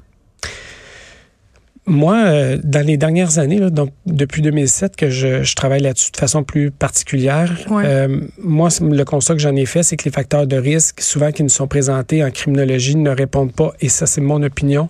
Moi, 1.87 2.15
euh, 2.15 2.57
dans 2.63 2.85
les 2.85 2.95
dernières 2.95 3.39
années, 3.39 3.57
là, 3.57 3.71
donc 3.71 3.89
depuis 4.05 4.43
2007 4.43 4.95
que 4.95 5.09
je, 5.09 5.41
je 5.43 5.55
travaille 5.55 5.81
là-dessus 5.81 6.11
de 6.11 6.17
façon 6.17 6.43
plus 6.43 6.69
particulière, 6.69 7.51
Ouais. 7.71 7.83
euh, 7.85 8.21
moi, 8.41 8.69
le 8.81 9.03
constat 9.03 9.33
que 9.33 9.39
j'en 9.41 9.55
ai 9.55 9.65
fait, 9.65 9.81
c'est 9.81 9.97
que 9.97 10.05
les 10.05 10.11
facteurs 10.11 10.45
de 10.45 10.57
risque, 10.57 11.01
souvent 11.01 11.31
qui 11.31 11.41
nous 11.41 11.49
sont 11.49 11.67
présentés 11.67 12.23
en 12.23 12.29
criminologie, 12.29 12.95
ne 12.95 13.09
répondent 13.09 13.51
pas, 13.53 13.73
et 13.81 13.89
ça 13.89 14.05
c'est 14.05 14.21
mon 14.21 14.43
opinion, 14.43 14.89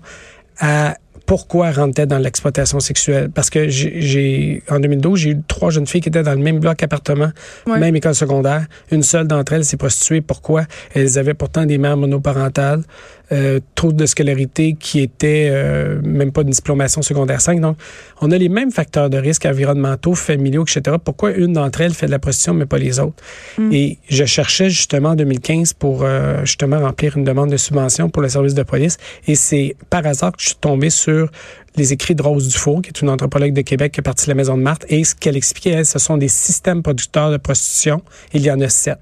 à 0.60 0.96
pourquoi 1.26 1.72
rentrer 1.72 2.06
dans 2.08 2.18
l'exploitation 2.18 2.82
sexuelle? 2.82 3.30
Parce 3.34 3.50
que 3.50 3.70
j'ai, 3.70 4.02
j'ai- 4.02 4.64
en 4.70 4.82
2012, 4.82 5.18
j'ai 5.18 5.30
eu 5.30 5.38
trois 5.48 5.70
jeunes 5.70 5.88
filles 5.88 6.02
qui 6.02 6.10
étaient 6.10 6.24
dans 6.24 6.34
le 6.34 6.40
même 6.42 6.60
bloc 6.60 6.84
appartement, 6.84 7.32
Ouais. 7.68 7.80
même 7.80 7.96
école 7.96 8.16
secondaire. 8.16 8.66
Une 8.92 9.02
seule 9.02 9.28
d'entre 9.28 9.54
elles 9.54 9.64
s'est 9.64 9.78
prostituée. 9.78 10.20
Pourquoi? 10.20 10.66
Elles 10.94 11.18
avaient 11.18 11.34
pourtant 11.36 11.66
des 11.66 11.78
mères 11.78 11.96
monoparentales, 11.96 12.84
euh, 13.32 13.60
trop 13.76 13.94
de 13.94 14.06
scolarité 14.06 14.76
qui 14.78 15.00
était 15.00 15.48
euh, 15.50 16.02
même 16.04 16.34
pas 16.34 16.44
de 16.44 16.50
diplomation 16.50 17.02
secondaire 17.02 17.40
5. 17.40 17.62
Donc, 17.62 17.78
on 18.20 18.30
a 18.32 18.38
les 18.38 18.50
mêmes 18.50 18.72
facteurs 18.72 19.10
de 19.10 19.18
risque 19.18 19.46
environnementaux, 19.46 20.16
familiaux, 20.16 20.64
etc. 20.64 20.98
Pourquoi 21.02 21.32
une 21.32 21.54
d'entre 21.54 21.80
elles 21.80 21.94
fait 21.94 22.08
de 22.08 22.12
la 22.12 22.20
prostitution, 22.20 22.54
mais 22.54 22.66
pas 22.66 22.78
les 22.78 23.00
autres? 23.00 23.24
Mm. 23.58 23.72
Et 23.72 24.00
je 24.10 24.26
cherchais 24.26 24.70
justement 24.70 25.10
en 25.10 25.16
2015 25.16 25.74
pour 25.74 26.04
euh, 26.04 26.44
justement 26.44 26.80
remplir 26.80 27.16
une 27.16 27.24
demande 27.24 27.50
de 27.50 27.58
subvention 27.58 28.10
pour 28.10 28.22
le 28.22 28.28
service 28.28 28.54
de 28.54 28.64
police. 28.64 28.98
Et 29.28 29.36
c'est 29.36 29.78
par 29.90 30.06
hasard 30.06 30.34
que 30.34 30.42
je 30.42 30.48
suis 30.48 30.58
tombé 30.58 30.90
sur 30.90 31.30
les 31.78 31.94
écrits 31.94 32.16
de 32.16 32.22
Rose 32.22 32.50
Dufour, 32.50 32.82
qui 32.82 32.90
est 32.90 33.02
une 33.02 33.10
anthropologue 33.10 33.54
de 33.54 33.62
Québec 33.62 33.94
qui 33.94 34.02
est 34.02 34.04
partie 34.04 34.26
de 34.26 34.32
la 34.32 34.36
Maison 34.36 34.58
de 34.58 34.64
Marthe. 34.64 34.86
Et 34.90 35.06
ce 35.06 35.16
qu'elle 35.16 35.38
expliquait, 35.38 35.72
elle, 35.72 35.86
ce 35.86 36.00
sont 36.00 36.18
des 36.18 36.28
systèmes 36.28 36.84
producteurs 36.84 37.32
de 37.32 37.38
prostitution. 37.38 38.02
Il 38.34 38.42
y 38.42 38.52
en 38.52 38.60
a 38.60 38.68
sept. 38.68 39.00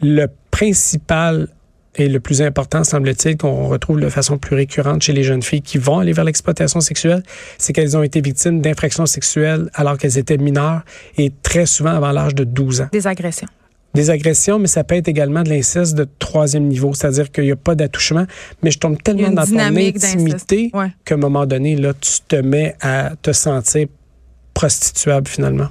Le 0.00 0.26
principal 0.50 1.48
et 1.96 2.08
le 2.08 2.20
plus 2.20 2.42
important, 2.42 2.82
semble-t-il, 2.84 3.36
qu'on 3.36 3.68
retrouve 3.68 4.00
de 4.00 4.08
façon 4.08 4.38
plus 4.38 4.56
récurrente 4.56 5.02
chez 5.02 5.12
les 5.12 5.22
jeunes 5.22 5.42
filles 5.42 5.62
qui 5.62 5.78
vont 5.78 5.98
aller 6.00 6.12
vers 6.12 6.24
l'exploitation 6.24 6.80
sexuelle, 6.80 7.22
c'est 7.58 7.72
qu'elles 7.72 7.96
ont 7.96 8.02
été 8.02 8.20
victimes 8.20 8.60
d'infractions 8.60 9.06
sexuelles 9.06 9.70
alors 9.74 9.96
qu'elles 9.98 10.18
étaient 10.18 10.38
mineures 10.38 10.82
et 11.18 11.32
très 11.42 11.66
souvent 11.66 11.90
avant 11.90 12.12
l'âge 12.12 12.34
de 12.34 12.44
12 12.44 12.80
ans. 12.82 12.88
Des 12.92 13.06
agressions. 13.06 13.48
Des 13.94 14.10
agressions, 14.10 14.58
mais 14.58 14.66
ça 14.66 14.82
peut 14.82 14.96
être 14.96 15.06
également 15.06 15.44
de 15.44 15.50
l'inceste 15.50 15.94
de 15.94 16.08
troisième 16.18 16.64
niveau, 16.64 16.92
c'est-à-dire 16.94 17.30
qu'il 17.30 17.44
n'y 17.44 17.52
a 17.52 17.56
pas 17.56 17.76
d'attouchement, 17.76 18.26
mais 18.62 18.72
je 18.72 18.78
tombe 18.80 19.00
tellement 19.00 19.30
dans 19.30 19.44
ton 19.46 19.56
intimité 19.58 20.70
Ouais. 20.74 20.88
qu'à 21.04 21.14
un 21.14 21.18
moment 21.18 21.46
donné, 21.46 21.76
là, 21.76 21.92
tu 22.00 22.10
te 22.26 22.34
mets 22.36 22.74
à 22.80 23.12
te 23.22 23.30
sentir 23.32 23.86
prostituable 24.52 25.28
finalement. 25.28 25.68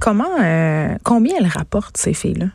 Comment, 0.00 0.24
euh, 0.42 0.88
combien 1.02 1.34
elles 1.38 1.46
rapportent, 1.46 1.96
ces 1.98 2.14
filles-là, 2.14 2.46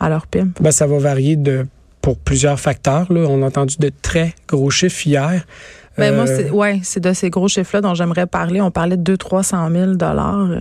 à 0.00 0.08
leur 0.08 0.26
pimp? 0.26 0.60
Ben, 0.60 0.70
ça 0.72 0.86
va 0.86 0.98
varier 0.98 1.36
de 1.36 1.66
pour 2.08 2.16
plusieurs 2.16 2.58
facteurs. 2.58 3.12
Là. 3.12 3.26
On 3.28 3.42
a 3.42 3.46
entendu 3.46 3.76
de 3.78 3.90
très 4.00 4.34
gros 4.48 4.70
chiffres 4.70 5.06
hier. 5.06 5.44
Ben, 5.98 6.14
moi, 6.14 6.24
Euh, 6.26 6.36
c'est, 6.38 6.50
ouais, 6.50 6.80
de 7.00 7.12
ces 7.12 7.28
gros 7.28 7.48
chiffres-là 7.48 7.82
dont 7.82 7.92
j'aimerais 7.94 8.26
parler. 8.26 8.62
On 8.62 8.70
parlait 8.70 8.96
de 8.96 9.14
200-300 9.14 9.70
000 9.70 9.94
dollars. 9.96 10.48
euh, 10.50 10.60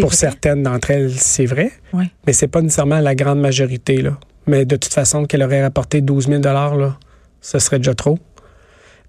pour 0.00 0.08
vrai? 0.08 0.16
certaines 0.16 0.64
d'entre 0.64 0.90
elles, 0.90 1.12
c'est 1.12 1.46
vrai, 1.46 1.70
Ouais. 1.92 2.10
mais 2.26 2.32
c'est 2.32 2.48
pas 2.48 2.60
nécessairement 2.62 2.98
la 2.98 3.14
grande 3.14 3.38
majorité. 3.40 4.02
Là. 4.02 4.18
Mais 4.48 4.64
de 4.64 4.74
toute 4.74 4.92
façon, 4.92 5.24
qu'elle 5.24 5.44
aurait 5.44 5.62
rapporté 5.62 6.00
12 6.00 6.26
000 6.26 6.40
là, 6.42 6.96
ce 7.40 7.60
serait 7.60 7.78
déjà 7.78 7.94
trop. 7.94 8.18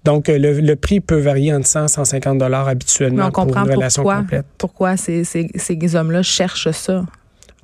Donc, 0.04 0.28
euh, 0.28 0.38
le, 0.38 0.60
le 0.60 0.76
prix 0.76 1.00
peut 1.00 1.18
varier 1.18 1.52
entre 1.52 1.66
100 1.66 1.86
et 1.86 1.88
150 1.88 2.40
habituellement 2.68 3.16
Mais 3.16 3.22
on 3.24 3.30
pour 3.32 3.46
comprend 3.46 3.64
une 3.64 3.72
relation 3.74 4.02
pourquoi. 4.04 4.20
complète. 4.20 4.46
Pourquoi 4.58 4.96
ces, 4.96 5.24
ces, 5.24 5.48
ces 5.56 5.96
hommes-là 5.96 6.22
cherchent 6.22 6.70
ça? 6.70 7.04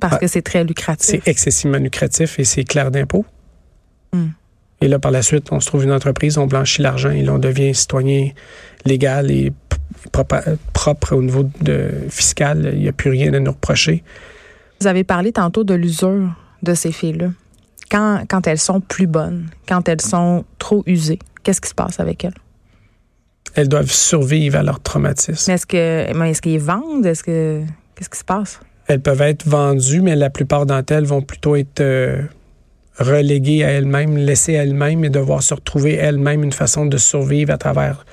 Parce 0.01 0.15
Ah, 0.17 0.19
que 0.19 0.27
c'est 0.27 0.43
très 0.43 0.65
lucratif. 0.65 1.21
C'est 1.23 1.31
excessivement 1.31 1.79
lucratif 1.79 2.41
et 2.41 2.45
c'est 2.45 2.65
clair 2.65 2.91
d'impôt. 2.91 3.25
Hmm. 4.13 4.29
Et 4.81 4.89
là, 4.89 4.99
par 4.99 5.11
la 5.11 5.23
suite, 5.23 5.53
on 5.53 5.61
se 5.61 5.67
trouve 5.67 5.85
une 5.85 5.93
entreprise, 5.93 6.39
on 6.39 6.47
blanchit 6.47 6.83
l'argent 6.83 7.11
et 7.11 7.23
là, 7.23 7.35
on 7.35 7.39
devient 7.39 7.75
citoyen 7.75 8.31
légal 8.87 9.31
et 9.31 9.53
propre, 10.13 10.43
propre 10.73 11.15
au 11.15 11.23
niveau 11.23 11.49
de, 11.61 11.91
fiscal. 12.09 12.71
Il 12.73 12.81
n'y 12.81 12.89
a 12.89 12.93
plus 12.93 13.11
rien 13.11 13.33
à 13.35 13.41
nous 13.41 13.51
reprocher. 13.51 14.03
Vous 14.81 14.87
avez 14.87 15.05
parlé 15.05 15.33
tantôt 15.33 15.65
de 15.65 15.75
l'usure 15.75 16.35
de 16.63 16.75
ces 16.75 16.93
filles-là. 16.93 17.29
Quand, 17.91 18.25
quand 18.29 18.47
elles 18.47 18.59
sont 18.59 18.81
plus 18.81 19.07
bonnes, 19.07 19.49
quand 19.69 19.89
elles 19.89 20.01
sont 20.01 20.45
trop 20.59 20.83
usées, 20.87 21.19
qu'est-ce 21.43 21.61
qui 21.61 21.69
se 21.69 21.75
passe 21.75 22.01
avec 22.01 22.25
elles? 22.25 22.35
Elles 23.55 23.69
doivent 23.69 23.91
survivre 23.91 24.59
à 24.59 24.63
leur 24.63 24.81
traumatisme. 24.81 25.45
Mais 25.49 25.55
est-ce 25.55 25.67
que 25.67 25.77
est-ce 25.77 26.41
qu'ils 26.41 26.61
vendent? 26.61 27.05
Est-ce 27.05 27.25
que 27.25 27.63
qu'est-ce 27.97 28.09
qui 28.09 28.19
se 28.19 28.25
passe? 28.25 28.61
Elles 28.87 29.01
peuvent 29.01 29.23
être 29.23 29.47
vendues, 29.47 30.03
mais 30.03 30.17
la 30.17 30.31
plupart 30.31 30.67
d'entre 30.67 30.93
elles 30.93 31.05
vont 31.05 31.23
plutôt 31.23 31.57
être 31.57 31.81
euh, 31.81 32.23
reléguées 33.01 33.65
à 33.65 33.71
elles-mêmes, 33.71 34.17
laissées 34.17 34.57
à 34.57 34.63
elles-mêmes 34.63 35.05
et 35.05 35.11
devoir 35.11 35.43
se 35.43 35.55
retrouver 35.55 35.95
elles-mêmes 35.95 36.45
une 36.45 36.53
façon 36.53 36.87
de 36.87 36.97
survivre 36.97 37.53
à 37.53 37.59
travers 37.59 38.05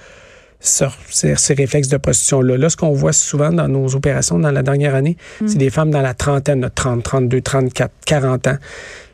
ce- 0.60 0.86
ces, 1.10 1.54
réflexes 1.54 1.88
de 1.90 1.98
prostitution-là. 1.98 2.58
Là, 2.58 2.70
ce 2.70 2.78
qu'on 2.78 2.92
voit 2.94 3.14
souvent 3.14 3.52
dans 3.52 3.68
nos 3.68 3.96
opérations 3.96 4.40
dans 4.40 4.52
la 4.52 4.64
dernière 4.64 4.96
année, 4.96 5.16
Mm. 5.42 5.48
c'est 5.48 5.58
des 5.60 5.70
femmes 5.70 5.92
dans 5.92 6.02
la 6.02 6.14
trentaine, 6.16 6.62
là, 6.62 6.70
30, 6.72 7.04
32, 7.04 7.42
34, 7.42 7.92
40 8.06 8.48
ans. 8.48 8.58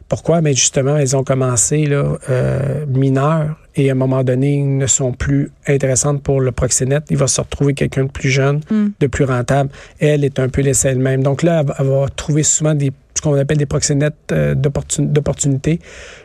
Pourquoi? 0.08 0.42
Mais 0.42 0.54
justement, 0.54 0.96
elles 0.98 1.16
ont 1.18 1.24
commencé 1.24 1.86
là, 1.86 2.18
euh, 2.30 2.86
mineures 2.88 3.58
et 3.76 3.90
à 3.90 3.94
un 3.94 3.96
moment 3.96 4.24
donné, 4.24 4.62
ne 4.62 4.86
sont 4.86 5.12
plus 5.12 5.50
intéressantes 5.68 6.22
pour 6.22 6.40
le 6.40 6.52
proxénète. 6.52 7.06
Il 7.10 7.18
va 7.18 7.26
se 7.28 7.42
retrouver 7.42 7.74
quelqu'un 7.74 8.04
de 8.06 8.12
plus 8.12 8.30
jeune, 8.30 8.62
Mm. 8.70 8.88
de 9.00 9.08
plus 9.08 9.26
rentable. 9.26 9.70
Elle 10.00 10.24
est 10.24 10.38
un 10.40 10.50
peu 10.50 10.62
laissée 10.62 10.90
elle-même. 10.90 11.24
Donc 11.24 11.42
là, 11.42 11.64
elle 11.80 11.86
va- 11.88 12.06
trouver 12.16 12.44
souvent 12.44 12.76
des, 12.76 12.92
qu'on 13.24 13.36
appelle 13.36 13.58
des 13.58 13.66
proxénètes 13.66 14.14
euh, 14.32 14.54
d'opportun- 14.56 15.04
d'opportunité. 15.04 15.80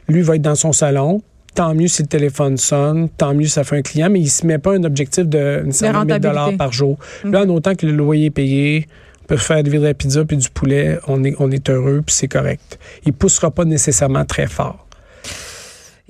Lui 0.09 0.23
va 0.23 0.37
être 0.37 0.43
dans 0.43 0.55
son 0.55 0.73
salon. 0.73 1.23
Tant 1.55 1.75
mieux 1.75 1.89
si 1.89 2.03
le 2.03 2.09
téléphone 2.09 2.57
sonne, 2.57 3.09
tant 3.09 3.35
mieux 3.35 3.45
si 3.45 3.51
ça 3.51 3.65
fait 3.65 3.77
un 3.79 3.83
client, 3.83 4.11
mais 4.11 4.21
il 4.21 4.29
se 4.29 4.47
met 4.47 4.59
pas 4.59 4.75
un 4.75 4.85
objectif 4.85 5.27
de 5.27 5.63
une 5.65 5.73
centaine 5.73 5.93
de 5.93 5.99
rentabilité. 5.99 6.29
dollars 6.29 6.57
par 6.57 6.73
jour. 6.73 6.99
Mm. 7.25 7.33
Là, 7.33 7.43
en 7.43 7.49
autant 7.49 7.75
que 7.75 7.87
le 7.87 7.93
loyer 7.93 8.27
est 8.27 8.31
payé, 8.31 8.87
on 9.23 9.27
peut 9.27 9.37
faire 9.37 9.63
de 9.63 9.71
la 9.79 9.95
pizza 9.95 10.25
puis 10.25 10.37
du 10.37 10.49
poulet, 10.51 10.99
on 11.07 11.25
est, 11.25 11.35
on 11.39 11.51
est 11.51 11.69
heureux 11.71 12.03
puis 12.05 12.15
c'est 12.15 12.29
correct. 12.29 12.79
Il 13.07 13.13
poussera 13.13 13.51
pas 13.51 13.65
nécessairement 13.65 14.25
très 14.25 14.47
fort. 14.47 14.88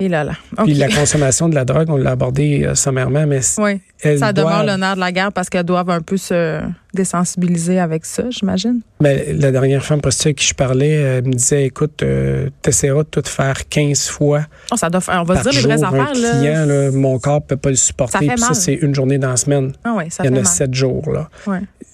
Et 0.01 0.07
là 0.07 0.23
là. 0.23 0.31
Puis 0.63 0.75
la 0.75 0.87
consommation 0.87 1.49
de 1.49 1.55
la 1.55 1.65
drogue, 1.65 1.89
on 1.89 1.97
l'a 1.97 2.11
abordé 2.11 2.63
euh, 2.63 2.73
sommairement, 2.75 3.27
mais 3.27 3.41
Oui, 3.57 3.81
ça 4.17 4.31
demeure 4.31 4.49
doivent- 4.51 4.65
l'honneur 4.65 4.95
de 4.95 4.99
la 5.01 5.11
guerre 5.11 5.33
parce 5.33 5.49
qu'elles 5.49 5.63
doivent 5.65 5.89
un 5.89 5.99
peu 6.01 6.15
se 6.15 6.61
désensibiliser 6.93 7.79
avec 7.79 8.05
ça, 8.05 8.23
j'imagine. 8.29 8.79
Ben, 9.01 9.37
la 9.39 9.51
dernière 9.51 9.83
femme 9.83 9.99
prostituée 9.99 10.29
à 10.29 10.33
qui 10.33 10.45
je 10.45 10.53
parlais 10.53 10.97
euh, 11.03 11.21
me 11.21 11.33
disait, 11.33 11.65
écoute, 11.65 12.01
euh, 12.03 12.49
t'essaieras 12.61 13.03
de 13.03 13.09
tout 13.09 13.23
faire 13.25 13.67
15 13.67 14.07
fois 14.07 14.45
Oh, 14.71 14.77
ça 14.77 14.89
doit 14.89 15.01
faire- 15.01 15.19
on 15.21 15.23
va 15.25 15.43
se 15.43 15.49
dire 15.49 15.61
les 15.61 15.67
vraies 15.67 15.83
affaires 15.83 16.11
client. 16.13 16.31
là. 16.43 16.65
là, 16.65 16.91
mon 16.91 17.19
corps 17.19 17.41
peut 17.41 17.57
pas 17.57 17.69
le 17.69 17.75
supporter. 17.75 18.13
Ça 18.13 18.19
fait 18.19 18.27
Puis 18.35 18.39
ça, 18.41 18.53
c'est 18.53 18.73
une 18.75 18.95
journée 18.95 19.17
dans 19.17 19.29
la 19.31 19.37
semaine. 19.37 19.73
Ah 19.83 19.93
ouais, 19.95 20.07
ça 20.09 20.23
Il 20.23 20.27
y 20.27 20.29
en 20.29 20.33
a 20.33 20.35
mal. 20.37 20.45
7 20.45 20.73
jours. 20.73 21.11
Là. 21.11 21.29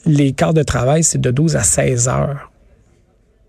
Les 0.06 0.34
quarts 0.34 0.54
de 0.54 0.64
travail, 0.64 1.04
c'est 1.04 1.20
de 1.20 1.32
12 1.32 1.56
à 1.56 1.64
16 1.64 2.08
heures. 2.08 2.52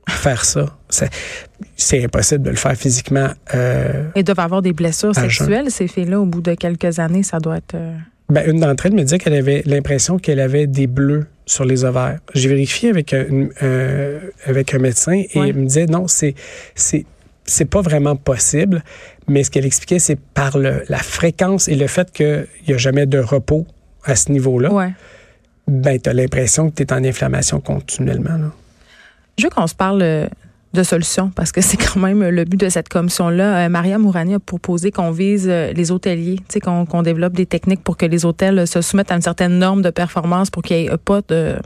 Faire 0.08 0.44
ça, 0.44 0.66
c'est, 0.88 2.04
impossible 2.04 2.44
de 2.44 2.50
le 2.50 2.56
faire 2.56 2.76
physiquement. 2.76 3.28
Euh, 3.54 4.04
Elles 4.14 4.22
doivent 4.24 4.38
avoir 4.40 4.62
des 4.62 4.72
blessures 4.72 5.14
sexuelles, 5.14 5.70
ces 5.70 5.88
filles-là, 5.88 6.20
au 6.20 6.26
bout 6.26 6.40
de 6.40 6.54
quelques 6.54 6.98
années, 7.00 7.24
ça 7.24 7.38
doit 7.40 7.56
être. 7.58 7.74
euh, 7.74 7.96
Ben, 8.28 8.48
une 8.48 8.60
d'entre 8.60 8.86
elles 8.86 8.94
me 8.94 9.02
disait 9.02 9.18
qu'elle 9.18 9.34
avait 9.34 9.62
l'impression 9.66 10.18
qu'elle 10.18 10.38
avait 10.40 10.66
des 10.68 10.86
bleus 10.86 11.26
sur 11.44 11.64
les 11.64 11.84
ovaires. 11.84 12.18
J'ai 12.34 12.48
vérifié 12.48 12.90
avec 12.90 13.12
un, 13.14 13.48
euh, 13.62 14.20
avec 14.46 14.74
un 14.74 14.78
médecin 14.78 15.22
et 15.32 15.38
Ouais. 15.40 15.48
il 15.48 15.56
me 15.56 15.66
disait 15.66 15.86
non, 15.86 16.06
c'est 16.08 16.34
c'est 16.76 17.04
c'est 17.44 17.64
pas 17.64 17.80
vraiment 17.80 18.14
possible. 18.16 18.82
Mais 19.28 19.42
ce 19.44 19.50
qu'elle 19.50 19.66
expliquait, 19.66 19.98
c'est 20.00 20.18
par 20.18 20.56
le, 20.58 20.82
la 20.88 20.98
fréquence 20.98 21.66
et 21.68 21.74
le 21.76 21.86
fait 21.88 22.12
qu'il 22.12 22.46
n'y 22.68 22.74
a 22.74 22.78
jamais 22.78 23.06
de 23.06 23.18
repos 23.18 23.66
à 24.04 24.14
ce 24.16 24.30
niveau-là. 24.32 24.72
Ouais. 24.72 24.92
Ben, 25.68 26.00
tu 26.00 26.08
as 26.10 26.12
l'impression 26.12 26.70
que 26.70 26.76
tu 26.76 26.82
es 26.84 26.92
en 26.92 27.02
inflammation 27.04 27.60
continuellement. 27.60 28.36
là. 28.36 28.52
Je 29.38 29.44
veux 29.44 29.50
qu'on 29.50 29.66
se 29.66 29.74
parle 29.74 30.00
euh, 30.00 30.26
de 30.72 30.82
solutions 30.82 31.30
parce 31.34 31.52
que 31.52 31.60
c'est 31.60 31.76
quand 31.92 32.00
même 32.00 32.26
le 32.26 32.44
but 32.44 32.58
de 32.58 32.70
cette 32.70 32.88
commission-là. 32.88 33.66
Euh, 33.66 33.68
Maria 33.68 33.98
Mourani 33.98 34.34
a 34.34 34.38
proposé 34.38 34.90
qu'on 34.90 35.10
vise 35.10 35.46
euh, 35.46 35.74
les 35.74 35.90
hôteliers, 35.90 36.40
qu'on 36.62 37.02
développe 37.02 37.34
des 37.34 37.44
techniques 37.44 37.84
pour 37.84 37.98
que 37.98 38.06
les 38.06 38.24
hôtels 38.24 38.66
se 38.66 38.80
soumettent 38.80 39.12
à 39.12 39.16
une 39.16 39.20
certaine 39.22 39.58
norme 39.58 39.82
de 39.82 39.90
performance 39.90 40.48
pour 40.48 40.62
qu'il 40.62 40.78
n'y 40.78 40.86
ait 40.86 40.96
pas 40.96 41.20
de 41.28 41.56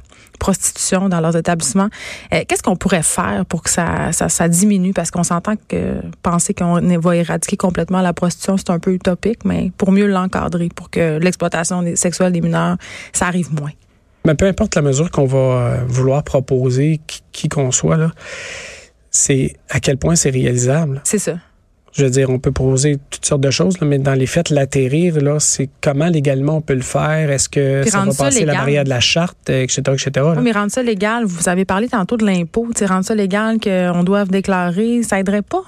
prostitution 0.41 1.09
dans 1.09 1.21
leurs 1.21 1.37
établissements. 1.37 1.91
Qu'est-ce 2.31 2.63
qu'on 2.63 2.75
pourrait 2.75 3.03
faire 3.03 3.45
pour 3.47 3.63
que 3.63 3.71
ça, 3.71 4.49
diminue? 4.49 4.93
Parce 4.93 5.11
qu'on 5.11 5.23
s'entend 5.23 5.55
que 5.69 6.01
penser 6.23 6.55
qu'on 6.55 6.81
va 6.99 7.17
éradiquer 7.17 7.57
complètement 7.57 8.01
la 8.01 8.15
prostitution, 8.15 8.57
c'est 8.57 8.71
un 8.71 8.79
peu 8.79 8.93
utopique, 8.93 9.45
mais 9.45 9.71
pour 9.77 9.93
mieux 9.93 10.07
l'encadrer, 10.07 10.71
pour 10.75 10.89
que 10.89 11.19
l'exploitation 11.19 11.85
sexuelle 11.95 12.33
des 12.33 12.41
mineurs, 12.41 12.79
ça 13.13 13.27
arrive 13.27 13.53
moins. 13.53 13.73
Mais 14.25 14.35
peu 14.35 14.47
importe 14.47 14.75
la 14.75 14.83
mesure 14.83 15.11
qu'on 15.11 15.25
va 15.25 15.39
euh, 15.39 15.77
vouloir 15.87 16.23
proposer, 16.23 17.01
qui, 17.33 17.49
qu'on 17.49 17.71
soit, 17.71 17.97
là, 17.97 18.13
c'est 19.11 19.57
à 19.71 19.81
quel 19.81 19.97
point 19.97 20.15
c'est 20.15 20.31
réalisable. 20.31 21.01
C'est 21.05 21.19
ça. 21.19 21.39
Je 21.93 22.05
veux 22.05 22.11
dire, 22.11 22.31
on 22.31 22.39
peut 22.39 22.53
proposer 22.53 22.99
toutes 23.11 23.27
sortes 23.27 23.41
de 23.41 23.51
choses, 23.51 23.81
là, 23.81 23.87
mais 23.87 23.99
dans 23.99 24.15
les 24.15 24.27
faits, 24.27 24.51
l'atterrir, 24.51 25.21
là, 25.21 25.41
c'est 25.41 25.69
comment 25.81 26.07
légalement 26.07 26.59
on 26.59 26.61
peut 26.61 26.75
le 26.75 26.83
faire. 26.83 27.31
Est-ce 27.31 27.49
que 27.49 27.83
Puis 27.83 27.91
ça 27.91 28.05
va 28.05 28.13
ça 28.13 28.25
passer 28.25 28.45
la 28.45 28.55
barrière 28.55 28.85
de 28.85 28.91
la 28.91 29.01
charte, 29.01 29.51
etc., 29.51 29.83
etc. 29.89 30.11
là? 30.15 30.35
Oui, 30.37 30.43
mais 30.45 30.53
rendre 30.53 30.71
ça 30.71 30.85
légal, 30.85 31.25
vous 31.25 31.49
avez 31.49 31.65
parlé 31.65 31.89
tantôt 31.89 32.17
de 32.17 32.25
l'impôt, 32.25 32.69
rendre 32.87 33.05
ça 33.05 33.15
légal 33.17 33.59
qu'on 33.59 34.05
doit 34.05 34.25
déclarer, 34.25 35.03
ça 35.03 35.19
aiderait 35.19 35.43
pas? 35.43 35.65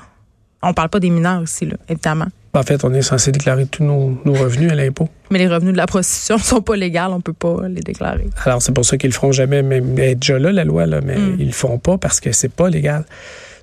On 0.62 0.72
parle 0.74 0.88
pas 0.88 1.00
des 1.00 1.10
mineurs 1.10 1.42
aussi, 1.42 1.66
là, 1.66 1.76
évidemment. 1.88 2.26
En 2.54 2.62
fait, 2.62 2.84
on 2.84 2.92
est 2.92 3.02
censé 3.02 3.32
déclarer 3.32 3.64
tous 3.66 3.82
nos, 3.82 4.18
revenus 4.26 4.70
à 4.70 4.74
l'impôt. 4.74 5.08
Mais 5.30 5.38
les 5.38 5.48
revenus 5.48 5.72
de 5.72 5.78
la 5.78 5.86
prostitution 5.86 6.36
ne 6.36 6.40
sont 6.42 6.60
pas 6.60 6.76
légaux, 6.76 6.98
on 7.08 7.16
ne 7.16 7.22
peut 7.22 7.32
pas 7.32 7.66
les 7.68 7.80
déclarer. 7.80 8.26
Alors, 8.44 8.60
c'est 8.60 8.72
pour 8.72 8.84
ça 8.84 8.98
qu'ils 8.98 9.10
le 9.10 9.14
feront 9.14 9.32
jamais, 9.32 9.62
mais, 9.62 9.80
mais 9.80 10.14
déjà 10.14 10.38
là, 10.38 10.52
la 10.52 10.64
loi, 10.64 10.86
là, 10.86 11.00
mais 11.02 11.16
mm. 11.16 11.36
ils 11.38 11.46
le 11.46 11.52
font 11.52 11.78
pas 11.78 11.96
parce 11.96 12.20
que 12.20 12.32
c'est 12.32 12.52
pas 12.52 12.68
légal. 12.68 13.04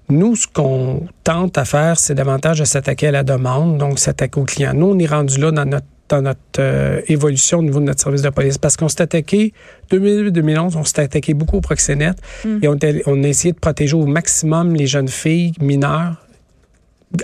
Nous, 0.09 0.35
ce 0.35 0.47
qu'on 0.47 1.05
tente 1.23 1.57
à 1.59 1.65
faire, 1.65 1.99
c'est 1.99 2.15
davantage 2.15 2.59
de 2.59 2.65
s'attaquer 2.65 3.07
à 3.07 3.11
la 3.11 3.23
demande, 3.23 3.77
donc 3.77 3.99
s'attaquer 3.99 4.39
aux 4.39 4.45
clients. 4.45 4.73
Nous, 4.73 4.87
on 4.87 4.97
est 4.97 5.05
rendu 5.05 5.39
là 5.39 5.51
dans 5.51 5.65
notre 5.65 5.85
dans 6.09 6.23
notre 6.23 6.41
euh, 6.57 7.01
évolution 7.07 7.59
au 7.59 7.61
niveau 7.61 7.79
de 7.79 7.85
notre 7.85 8.01
service 8.01 8.23
de 8.23 8.29
police. 8.29 8.57
Parce 8.57 8.75
qu'on 8.75 8.89
s'est 8.89 9.03
attaqué, 9.03 9.53
2008-2011, 9.91 10.75
on 10.75 10.83
s'est 10.83 11.01
attaqué 11.01 11.35
beaucoup 11.35 11.57
aux 11.57 11.61
proxénètes 11.61 12.17
mm. 12.43 12.57
et 12.63 12.67
on, 12.67 12.79
on, 13.05 13.23
a 13.23 13.27
essayé 13.27 13.53
de 13.53 13.59
protéger 13.59 13.93
au 13.93 14.07
maximum 14.07 14.73
les 14.73 14.87
jeunes 14.87 15.07
filles 15.07 15.53
mineures 15.61 16.15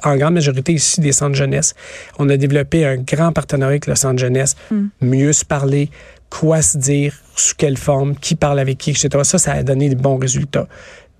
en 0.03 0.17
grande 0.17 0.33
majorité 0.33 0.73
ici 0.73 1.01
des 1.01 1.11
centres 1.11 1.35
jeunesse. 1.35 1.73
On 2.19 2.29
a 2.29 2.37
développé 2.37 2.85
un 2.85 2.97
grand 2.97 3.31
partenariat 3.31 3.71
avec 3.71 3.87
le 3.87 3.95
centre 3.95 4.19
jeunesse, 4.19 4.55
mm. 4.71 4.85
mieux 5.01 5.33
se 5.33 5.45
parler, 5.45 5.89
quoi 6.29 6.61
se 6.61 6.77
dire, 6.77 7.13
sous 7.35 7.55
quelle 7.55 7.77
forme, 7.77 8.15
qui 8.15 8.35
parle 8.35 8.59
avec 8.59 8.77
qui, 8.77 8.91
etc. 8.91 9.09
Ça, 9.23 9.37
ça 9.37 9.53
a 9.53 9.63
donné 9.63 9.89
des 9.89 9.95
bons 9.95 10.17
résultats. 10.17 10.67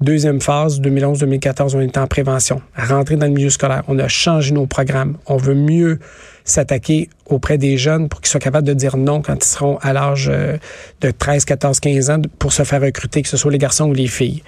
Deuxième 0.02 0.42
phase, 0.42 0.82
2011-2014, 0.82 1.78
on 1.78 1.80
est 1.80 1.98
en 1.98 2.06
prévention. 2.06 2.62
Rentrer 2.76 3.16
dans 3.16 3.28
le 3.28 3.32
milieu 3.32 3.50
scolaire. 3.50 3.84
On 3.88 3.98
a 3.98 4.10
changé 4.10 4.52
nos 4.52 4.66
programmes. 4.66 5.18
On 5.26 5.38
veut 5.38 5.56
mieux 5.56 6.00
s'attaquer 6.44 7.10
auprès 7.28 7.58
des 7.58 7.78
jeunes 7.78 8.10
pour 8.10 8.20
qu'ils 8.20 8.30
soient 8.30 8.42
capables 8.42 8.68
de 8.68 8.74
dire 8.74 8.98
non 8.98 9.22
quand 9.22 9.36
ils 9.36 9.48
seront 9.48 9.78
à 9.78 9.94
l'âge 9.94 10.30
euh, 10.30 10.58
de 11.00 11.12
13, 11.12 11.46
14, 11.46 11.80
15 11.80 12.10
ans 12.10 12.22
pour 12.40 12.52
se 12.52 12.64
faire 12.64 12.82
recruter, 12.82 13.22
que 13.22 13.30
ce 13.30 13.38
soit 13.38 13.52
les 13.52 13.58
garçons 13.58 13.88
ou 13.88 13.94
les 13.94 14.08
filles. 14.08 14.44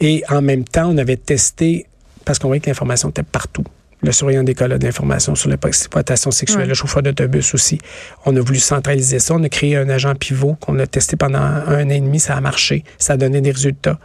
Et 0.00 0.24
en 0.30 0.40
même 0.40 0.64
temps, 0.64 0.90
on 0.90 0.96
avait 0.96 1.16
testé 1.16 1.86
parce 2.28 2.38
qu'on 2.38 2.48
voyait 2.48 2.60
que 2.60 2.68
l'information 2.68 3.08
était 3.08 3.22
partout. 3.22 3.64
Le 4.02 4.12
surveillant 4.12 4.44
d'école 4.44 4.74
a 4.74 4.78
d'informations 4.78 5.34
sur 5.34 5.48
l'exploitation 5.48 6.30
sexuelle, 6.30 6.68
le 6.68 6.74
chauffeur 6.74 7.02
d'autobus 7.02 7.54
aussi. 7.54 7.78
On 8.26 8.36
a 8.36 8.40
voulu 8.40 8.58
centraliser 8.58 9.18
ça. 9.18 9.34
On 9.34 9.42
a 9.42 9.48
créé 9.48 9.76
un 9.76 9.88
agent 9.88 10.14
pivot 10.14 10.54
qu'on 10.60 10.78
a 10.78 10.86
testé 10.86 11.16
pendant 11.16 11.38
un 11.38 11.86
an 11.86 11.88
et 11.88 12.00
demi. 12.00 12.20
Ça 12.20 12.36
a 12.36 12.40
marché. 12.42 12.84
Ça 12.98 13.14
a 13.14 13.16
donné 13.16 13.40
des 13.40 13.50
résultats. 13.50 13.98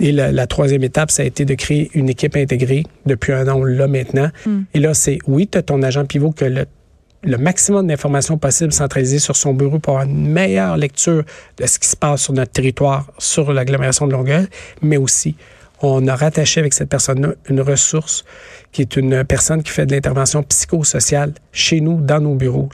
Et 0.00 0.12
la, 0.12 0.46
troisième 0.46 0.82
étape, 0.82 1.10
ça 1.10 1.22
a 1.22 1.24
été 1.24 1.46
de 1.46 1.54
créer 1.54 1.90
une 1.94 2.10
équipe 2.10 2.36
intégrée. 2.36 2.82
Depuis 3.06 3.32
un 3.32 3.48
an, 3.48 3.56
on 3.56 3.64
l'a 3.64 3.88
maintenant. 3.88 4.28
Hmm. 4.44 4.64
Et 4.74 4.78
là, 4.78 4.92
c'est 4.92 5.16
oui, 5.26 5.48
tu 5.48 5.56
as 5.56 5.62
ton 5.62 5.82
agent 5.82 6.04
pivot 6.04 6.32
que 6.32 6.44
le, 6.44 6.66
le 7.22 7.38
maximum 7.38 7.86
d'informations 7.86 8.36
possibles 8.36 8.74
centralisées 8.74 9.18
sur 9.18 9.34
son 9.34 9.54
bureau 9.54 9.78
pour 9.78 9.94
avoir 9.94 10.06
une 10.06 10.28
meilleure 10.28 10.76
lecture 10.76 11.24
de 11.56 11.66
ce 11.66 11.78
qui 11.78 11.88
se 11.88 11.96
passe 11.96 12.20
sur 12.20 12.34
notre 12.34 12.52
territoire, 12.52 13.06
sur 13.16 13.50
l'agglomération 13.50 14.06
de 14.06 14.12
Longueuil, 14.12 14.46
mais 14.82 14.98
aussi 14.98 15.36
on 15.82 16.06
a 16.08 16.16
rattaché 16.16 16.60
avec 16.60 16.72
cette 16.72 16.88
personne-là 16.88 17.34
une 17.48 17.60
ressource 17.60 18.24
qui 18.72 18.82
est 18.82 18.96
une 18.96 19.24
personne 19.24 19.62
qui 19.62 19.70
fait 19.70 19.86
de 19.86 19.92
l'intervention 19.92 20.42
psychosociale 20.42 21.34
chez 21.52 21.80
nous, 21.80 22.00
dans 22.00 22.20
nos 22.20 22.34
bureaux. 22.34 22.68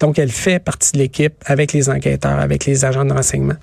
Donc, 0.00 0.18
elle 0.18 0.30
fait 0.30 0.58
partie 0.58 0.92
de 0.92 0.98
l'équipe 0.98 1.34
avec 1.46 1.72
les 1.72 1.88
enquêteurs, 1.88 2.38
avec 2.38 2.64
les 2.64 2.84
agents 2.84 3.04
de 3.04 3.12
renseignement. 3.12 3.56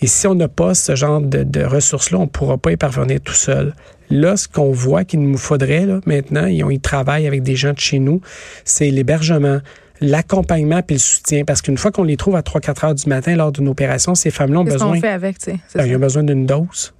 Et 0.00 0.06
si 0.06 0.26
on 0.26 0.34
n'a 0.34 0.48
pas 0.48 0.74
ce 0.74 0.94
genre 0.96 1.20
de, 1.20 1.64
ressources-là, 1.64 2.18
on 2.18 2.22
ne 2.22 2.28
pourra 2.28 2.58
pas 2.58 2.72
y 2.72 2.76
parvenir 2.76 3.20
tout 3.20 3.34
seul. 3.34 3.74
Là, 4.10 4.36
ce 4.36 4.48
qu'on 4.48 4.70
voit 4.72 5.04
qu'il 5.04 5.20
nous 5.20 5.38
faudrait 5.38 5.86
là, 5.86 6.00
maintenant, 6.04 6.46
et 6.46 6.62
on 6.62 6.70
y 6.70 6.80
travaille 6.80 7.26
avec 7.26 7.42
des 7.42 7.56
gens 7.56 7.72
de 7.72 7.78
chez 7.78 7.98
nous, 7.98 8.20
c'est 8.64 8.90
l'hébergement, 8.90 9.60
l'accompagnement 10.00 10.82
puis 10.82 10.96
le 10.96 11.00
soutien. 11.00 11.44
Parce 11.44 11.62
qu'une 11.62 11.78
fois 11.78 11.90
qu'on 11.90 12.02
les 12.02 12.16
trouve 12.16 12.36
à 12.36 12.42
3-4 12.42 12.86
heures 12.86 12.94
du 12.94 13.08
matin 13.08 13.34
lors 13.36 13.52
d'une 13.52 13.68
opération, 13.68 14.14
ces 14.14 14.30
femmes-là 14.30 14.60
ont 14.60 14.64
besoin. 14.64 14.78
Qu'est-ce 14.78 14.94
qu'on 14.94 15.00
fait 15.00 15.08
avec, 15.08 15.38
tu 15.38 15.52
sais? 15.52 15.58
Ben, 15.74 15.86
ils 15.86 15.96
ont 15.96 16.00
besoin 16.00 16.22
d'une 16.22 16.44
dose 16.44 16.92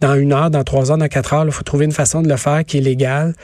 dans 0.00 0.14
une 0.14 0.32
heure, 0.32 0.50
dans 0.50 0.62
trois 0.64 0.90
heures, 0.90 0.98
dans 0.98 1.08
quatre 1.08 1.32
heures. 1.32 1.44
Il 1.44 1.52
faut 1.52 1.64
trouver 1.64 1.84
une 1.84 1.92
façon 1.92 2.22
de 2.22 2.28
le 2.28 2.36
faire 2.36 2.64
qui 2.64 2.78
est 2.78 2.80
légale. 2.80 3.34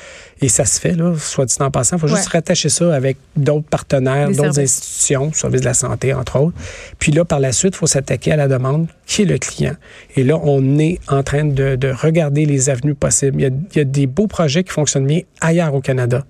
Et 0.40 0.48
ça 0.48 0.64
se 0.64 0.78
fait, 0.80 0.92
là, 0.92 1.14
soit 1.18 1.46
dit 1.46 1.56
en 1.60 1.70
passant. 1.70 1.96
Il 1.96 2.00
faut 2.00 2.08
juste 2.08 2.28
rattacher 2.28 2.68
ça 2.68 2.94
avec 2.94 3.16
d'autres 3.36 3.66
partenaires, 3.66 4.30
d'autres 4.30 4.60
institutions, 4.60 5.32
service 5.32 5.60
de 5.62 5.66
la 5.66 5.74
santé, 5.74 6.12
entre 6.12 6.38
autres. 6.38 6.56
Puis 6.98 7.12
là, 7.12 7.24
par 7.24 7.40
la 7.40 7.52
suite, 7.52 7.74
il 7.74 7.78
faut 7.78 7.86
s'attaquer 7.86 8.32
à 8.32 8.36
la 8.36 8.48
demande 8.48 8.88
qui 9.06 9.22
est 9.22 9.26
le 9.26 9.38
client. 9.38 9.74
Et 10.16 10.24
là, 10.24 10.38
on 10.42 10.78
est 10.78 11.00
en 11.08 11.22
train 11.22 11.44
de, 11.44 11.76
de 11.76 11.88
regarder 11.90 12.46
les 12.46 12.70
avenues 12.70 12.94
possibles. 12.94 13.40
Il 13.40 13.42
y, 13.42 13.46
a, 13.46 13.50
il 13.72 13.78
y 13.78 13.80
a 13.80 13.84
des 13.84 14.06
beaux 14.06 14.26
projets 14.26 14.64
qui 14.64 14.72
fonctionnent 14.72 15.06
bien 15.06 15.20
ailleurs 15.40 15.74
au 15.74 15.80
Canada. 15.80 16.24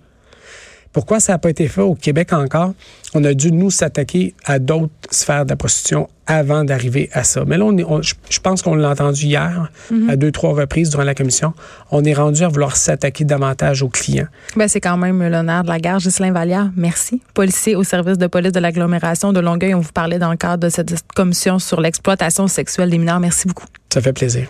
Pourquoi 0.95 1.19
ça 1.19 1.33
n'a 1.33 1.39
pas 1.39 1.51
été 1.51 1.67
fait 1.67 1.81
au 1.81 1.97
Québec 1.97 2.33
encore? 2.33 2.73
On 3.15 3.25
a 3.25 3.35
dû, 3.35 3.51
nous, 3.51 3.71
s'attaquer 3.71 4.33
à 4.45 4.61
d'autres 4.61 4.93
sphères 5.11 5.45
de 5.45 5.51
la 5.51 5.57
prostitution 5.57 6.09
avant 6.27 6.63
d'arriver 6.63 7.11
à 7.13 7.25
ça. 7.25 7.45
Mais 7.47 7.59
là, 7.59 7.65
on, 7.65 8.01
je, 8.01 8.41
pense 8.41 8.63
qu'on 8.63 8.77
l'a 8.77 8.91
entendu 8.91 9.27
hier, 9.27 9.69
mhm. 9.91 10.09
à 10.09 10.17
deux, 10.17 10.31
trois 10.31 10.55
reprises 10.55 10.91
durant 10.91 11.03
la 11.03 11.17
commission. 11.17 11.53
On 11.91 12.05
est 12.05 12.15
rendu 12.15 12.45
à 12.45 12.49
vouloir 12.49 12.77
s'attaquer 12.77 13.25
davantage 13.25 13.83
aux 13.83 13.89
clients. 13.89 14.29
Ben, 14.57 14.69
c'est 14.69 14.81
quand 14.81 14.97
même 14.97 15.21
l'honneur 15.29 15.65
de 15.65 15.69
la 15.69 15.81
gare. 15.81 15.99
Ghislain 15.99 16.31
Vallière, 16.31 16.71
merci. 16.77 17.21
Policier 17.35 17.75
au 17.75 17.83
service 17.83 18.17
de 18.17 18.29
police 18.29 18.53
de 18.53 18.61
l'agglomération 18.61 19.33
de 19.33 19.41
Longueuil. 19.41 19.75
On 19.75 19.81
vous 19.81 19.93
parlait 19.93 20.21
dans 20.21 20.31
le 20.31 20.37
cadre 20.37 20.63
de 20.63 20.69
cette 20.69 20.95
commission 21.13 21.59
sur 21.59 21.81
l'exploitation 21.81 22.47
sexuelle 22.47 22.91
des 22.91 22.99
mineurs. 22.99 23.19
Merci 23.19 23.49
beaucoup. 23.49 23.67
Ça 23.93 24.01
fait 24.01 24.13
plaisir. 24.13 24.47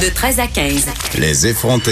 De 0.00 0.14
13 0.14 0.40
à 0.40 0.46
15. 0.46 0.86
Les 1.18 1.46
effrontés. 1.48 1.84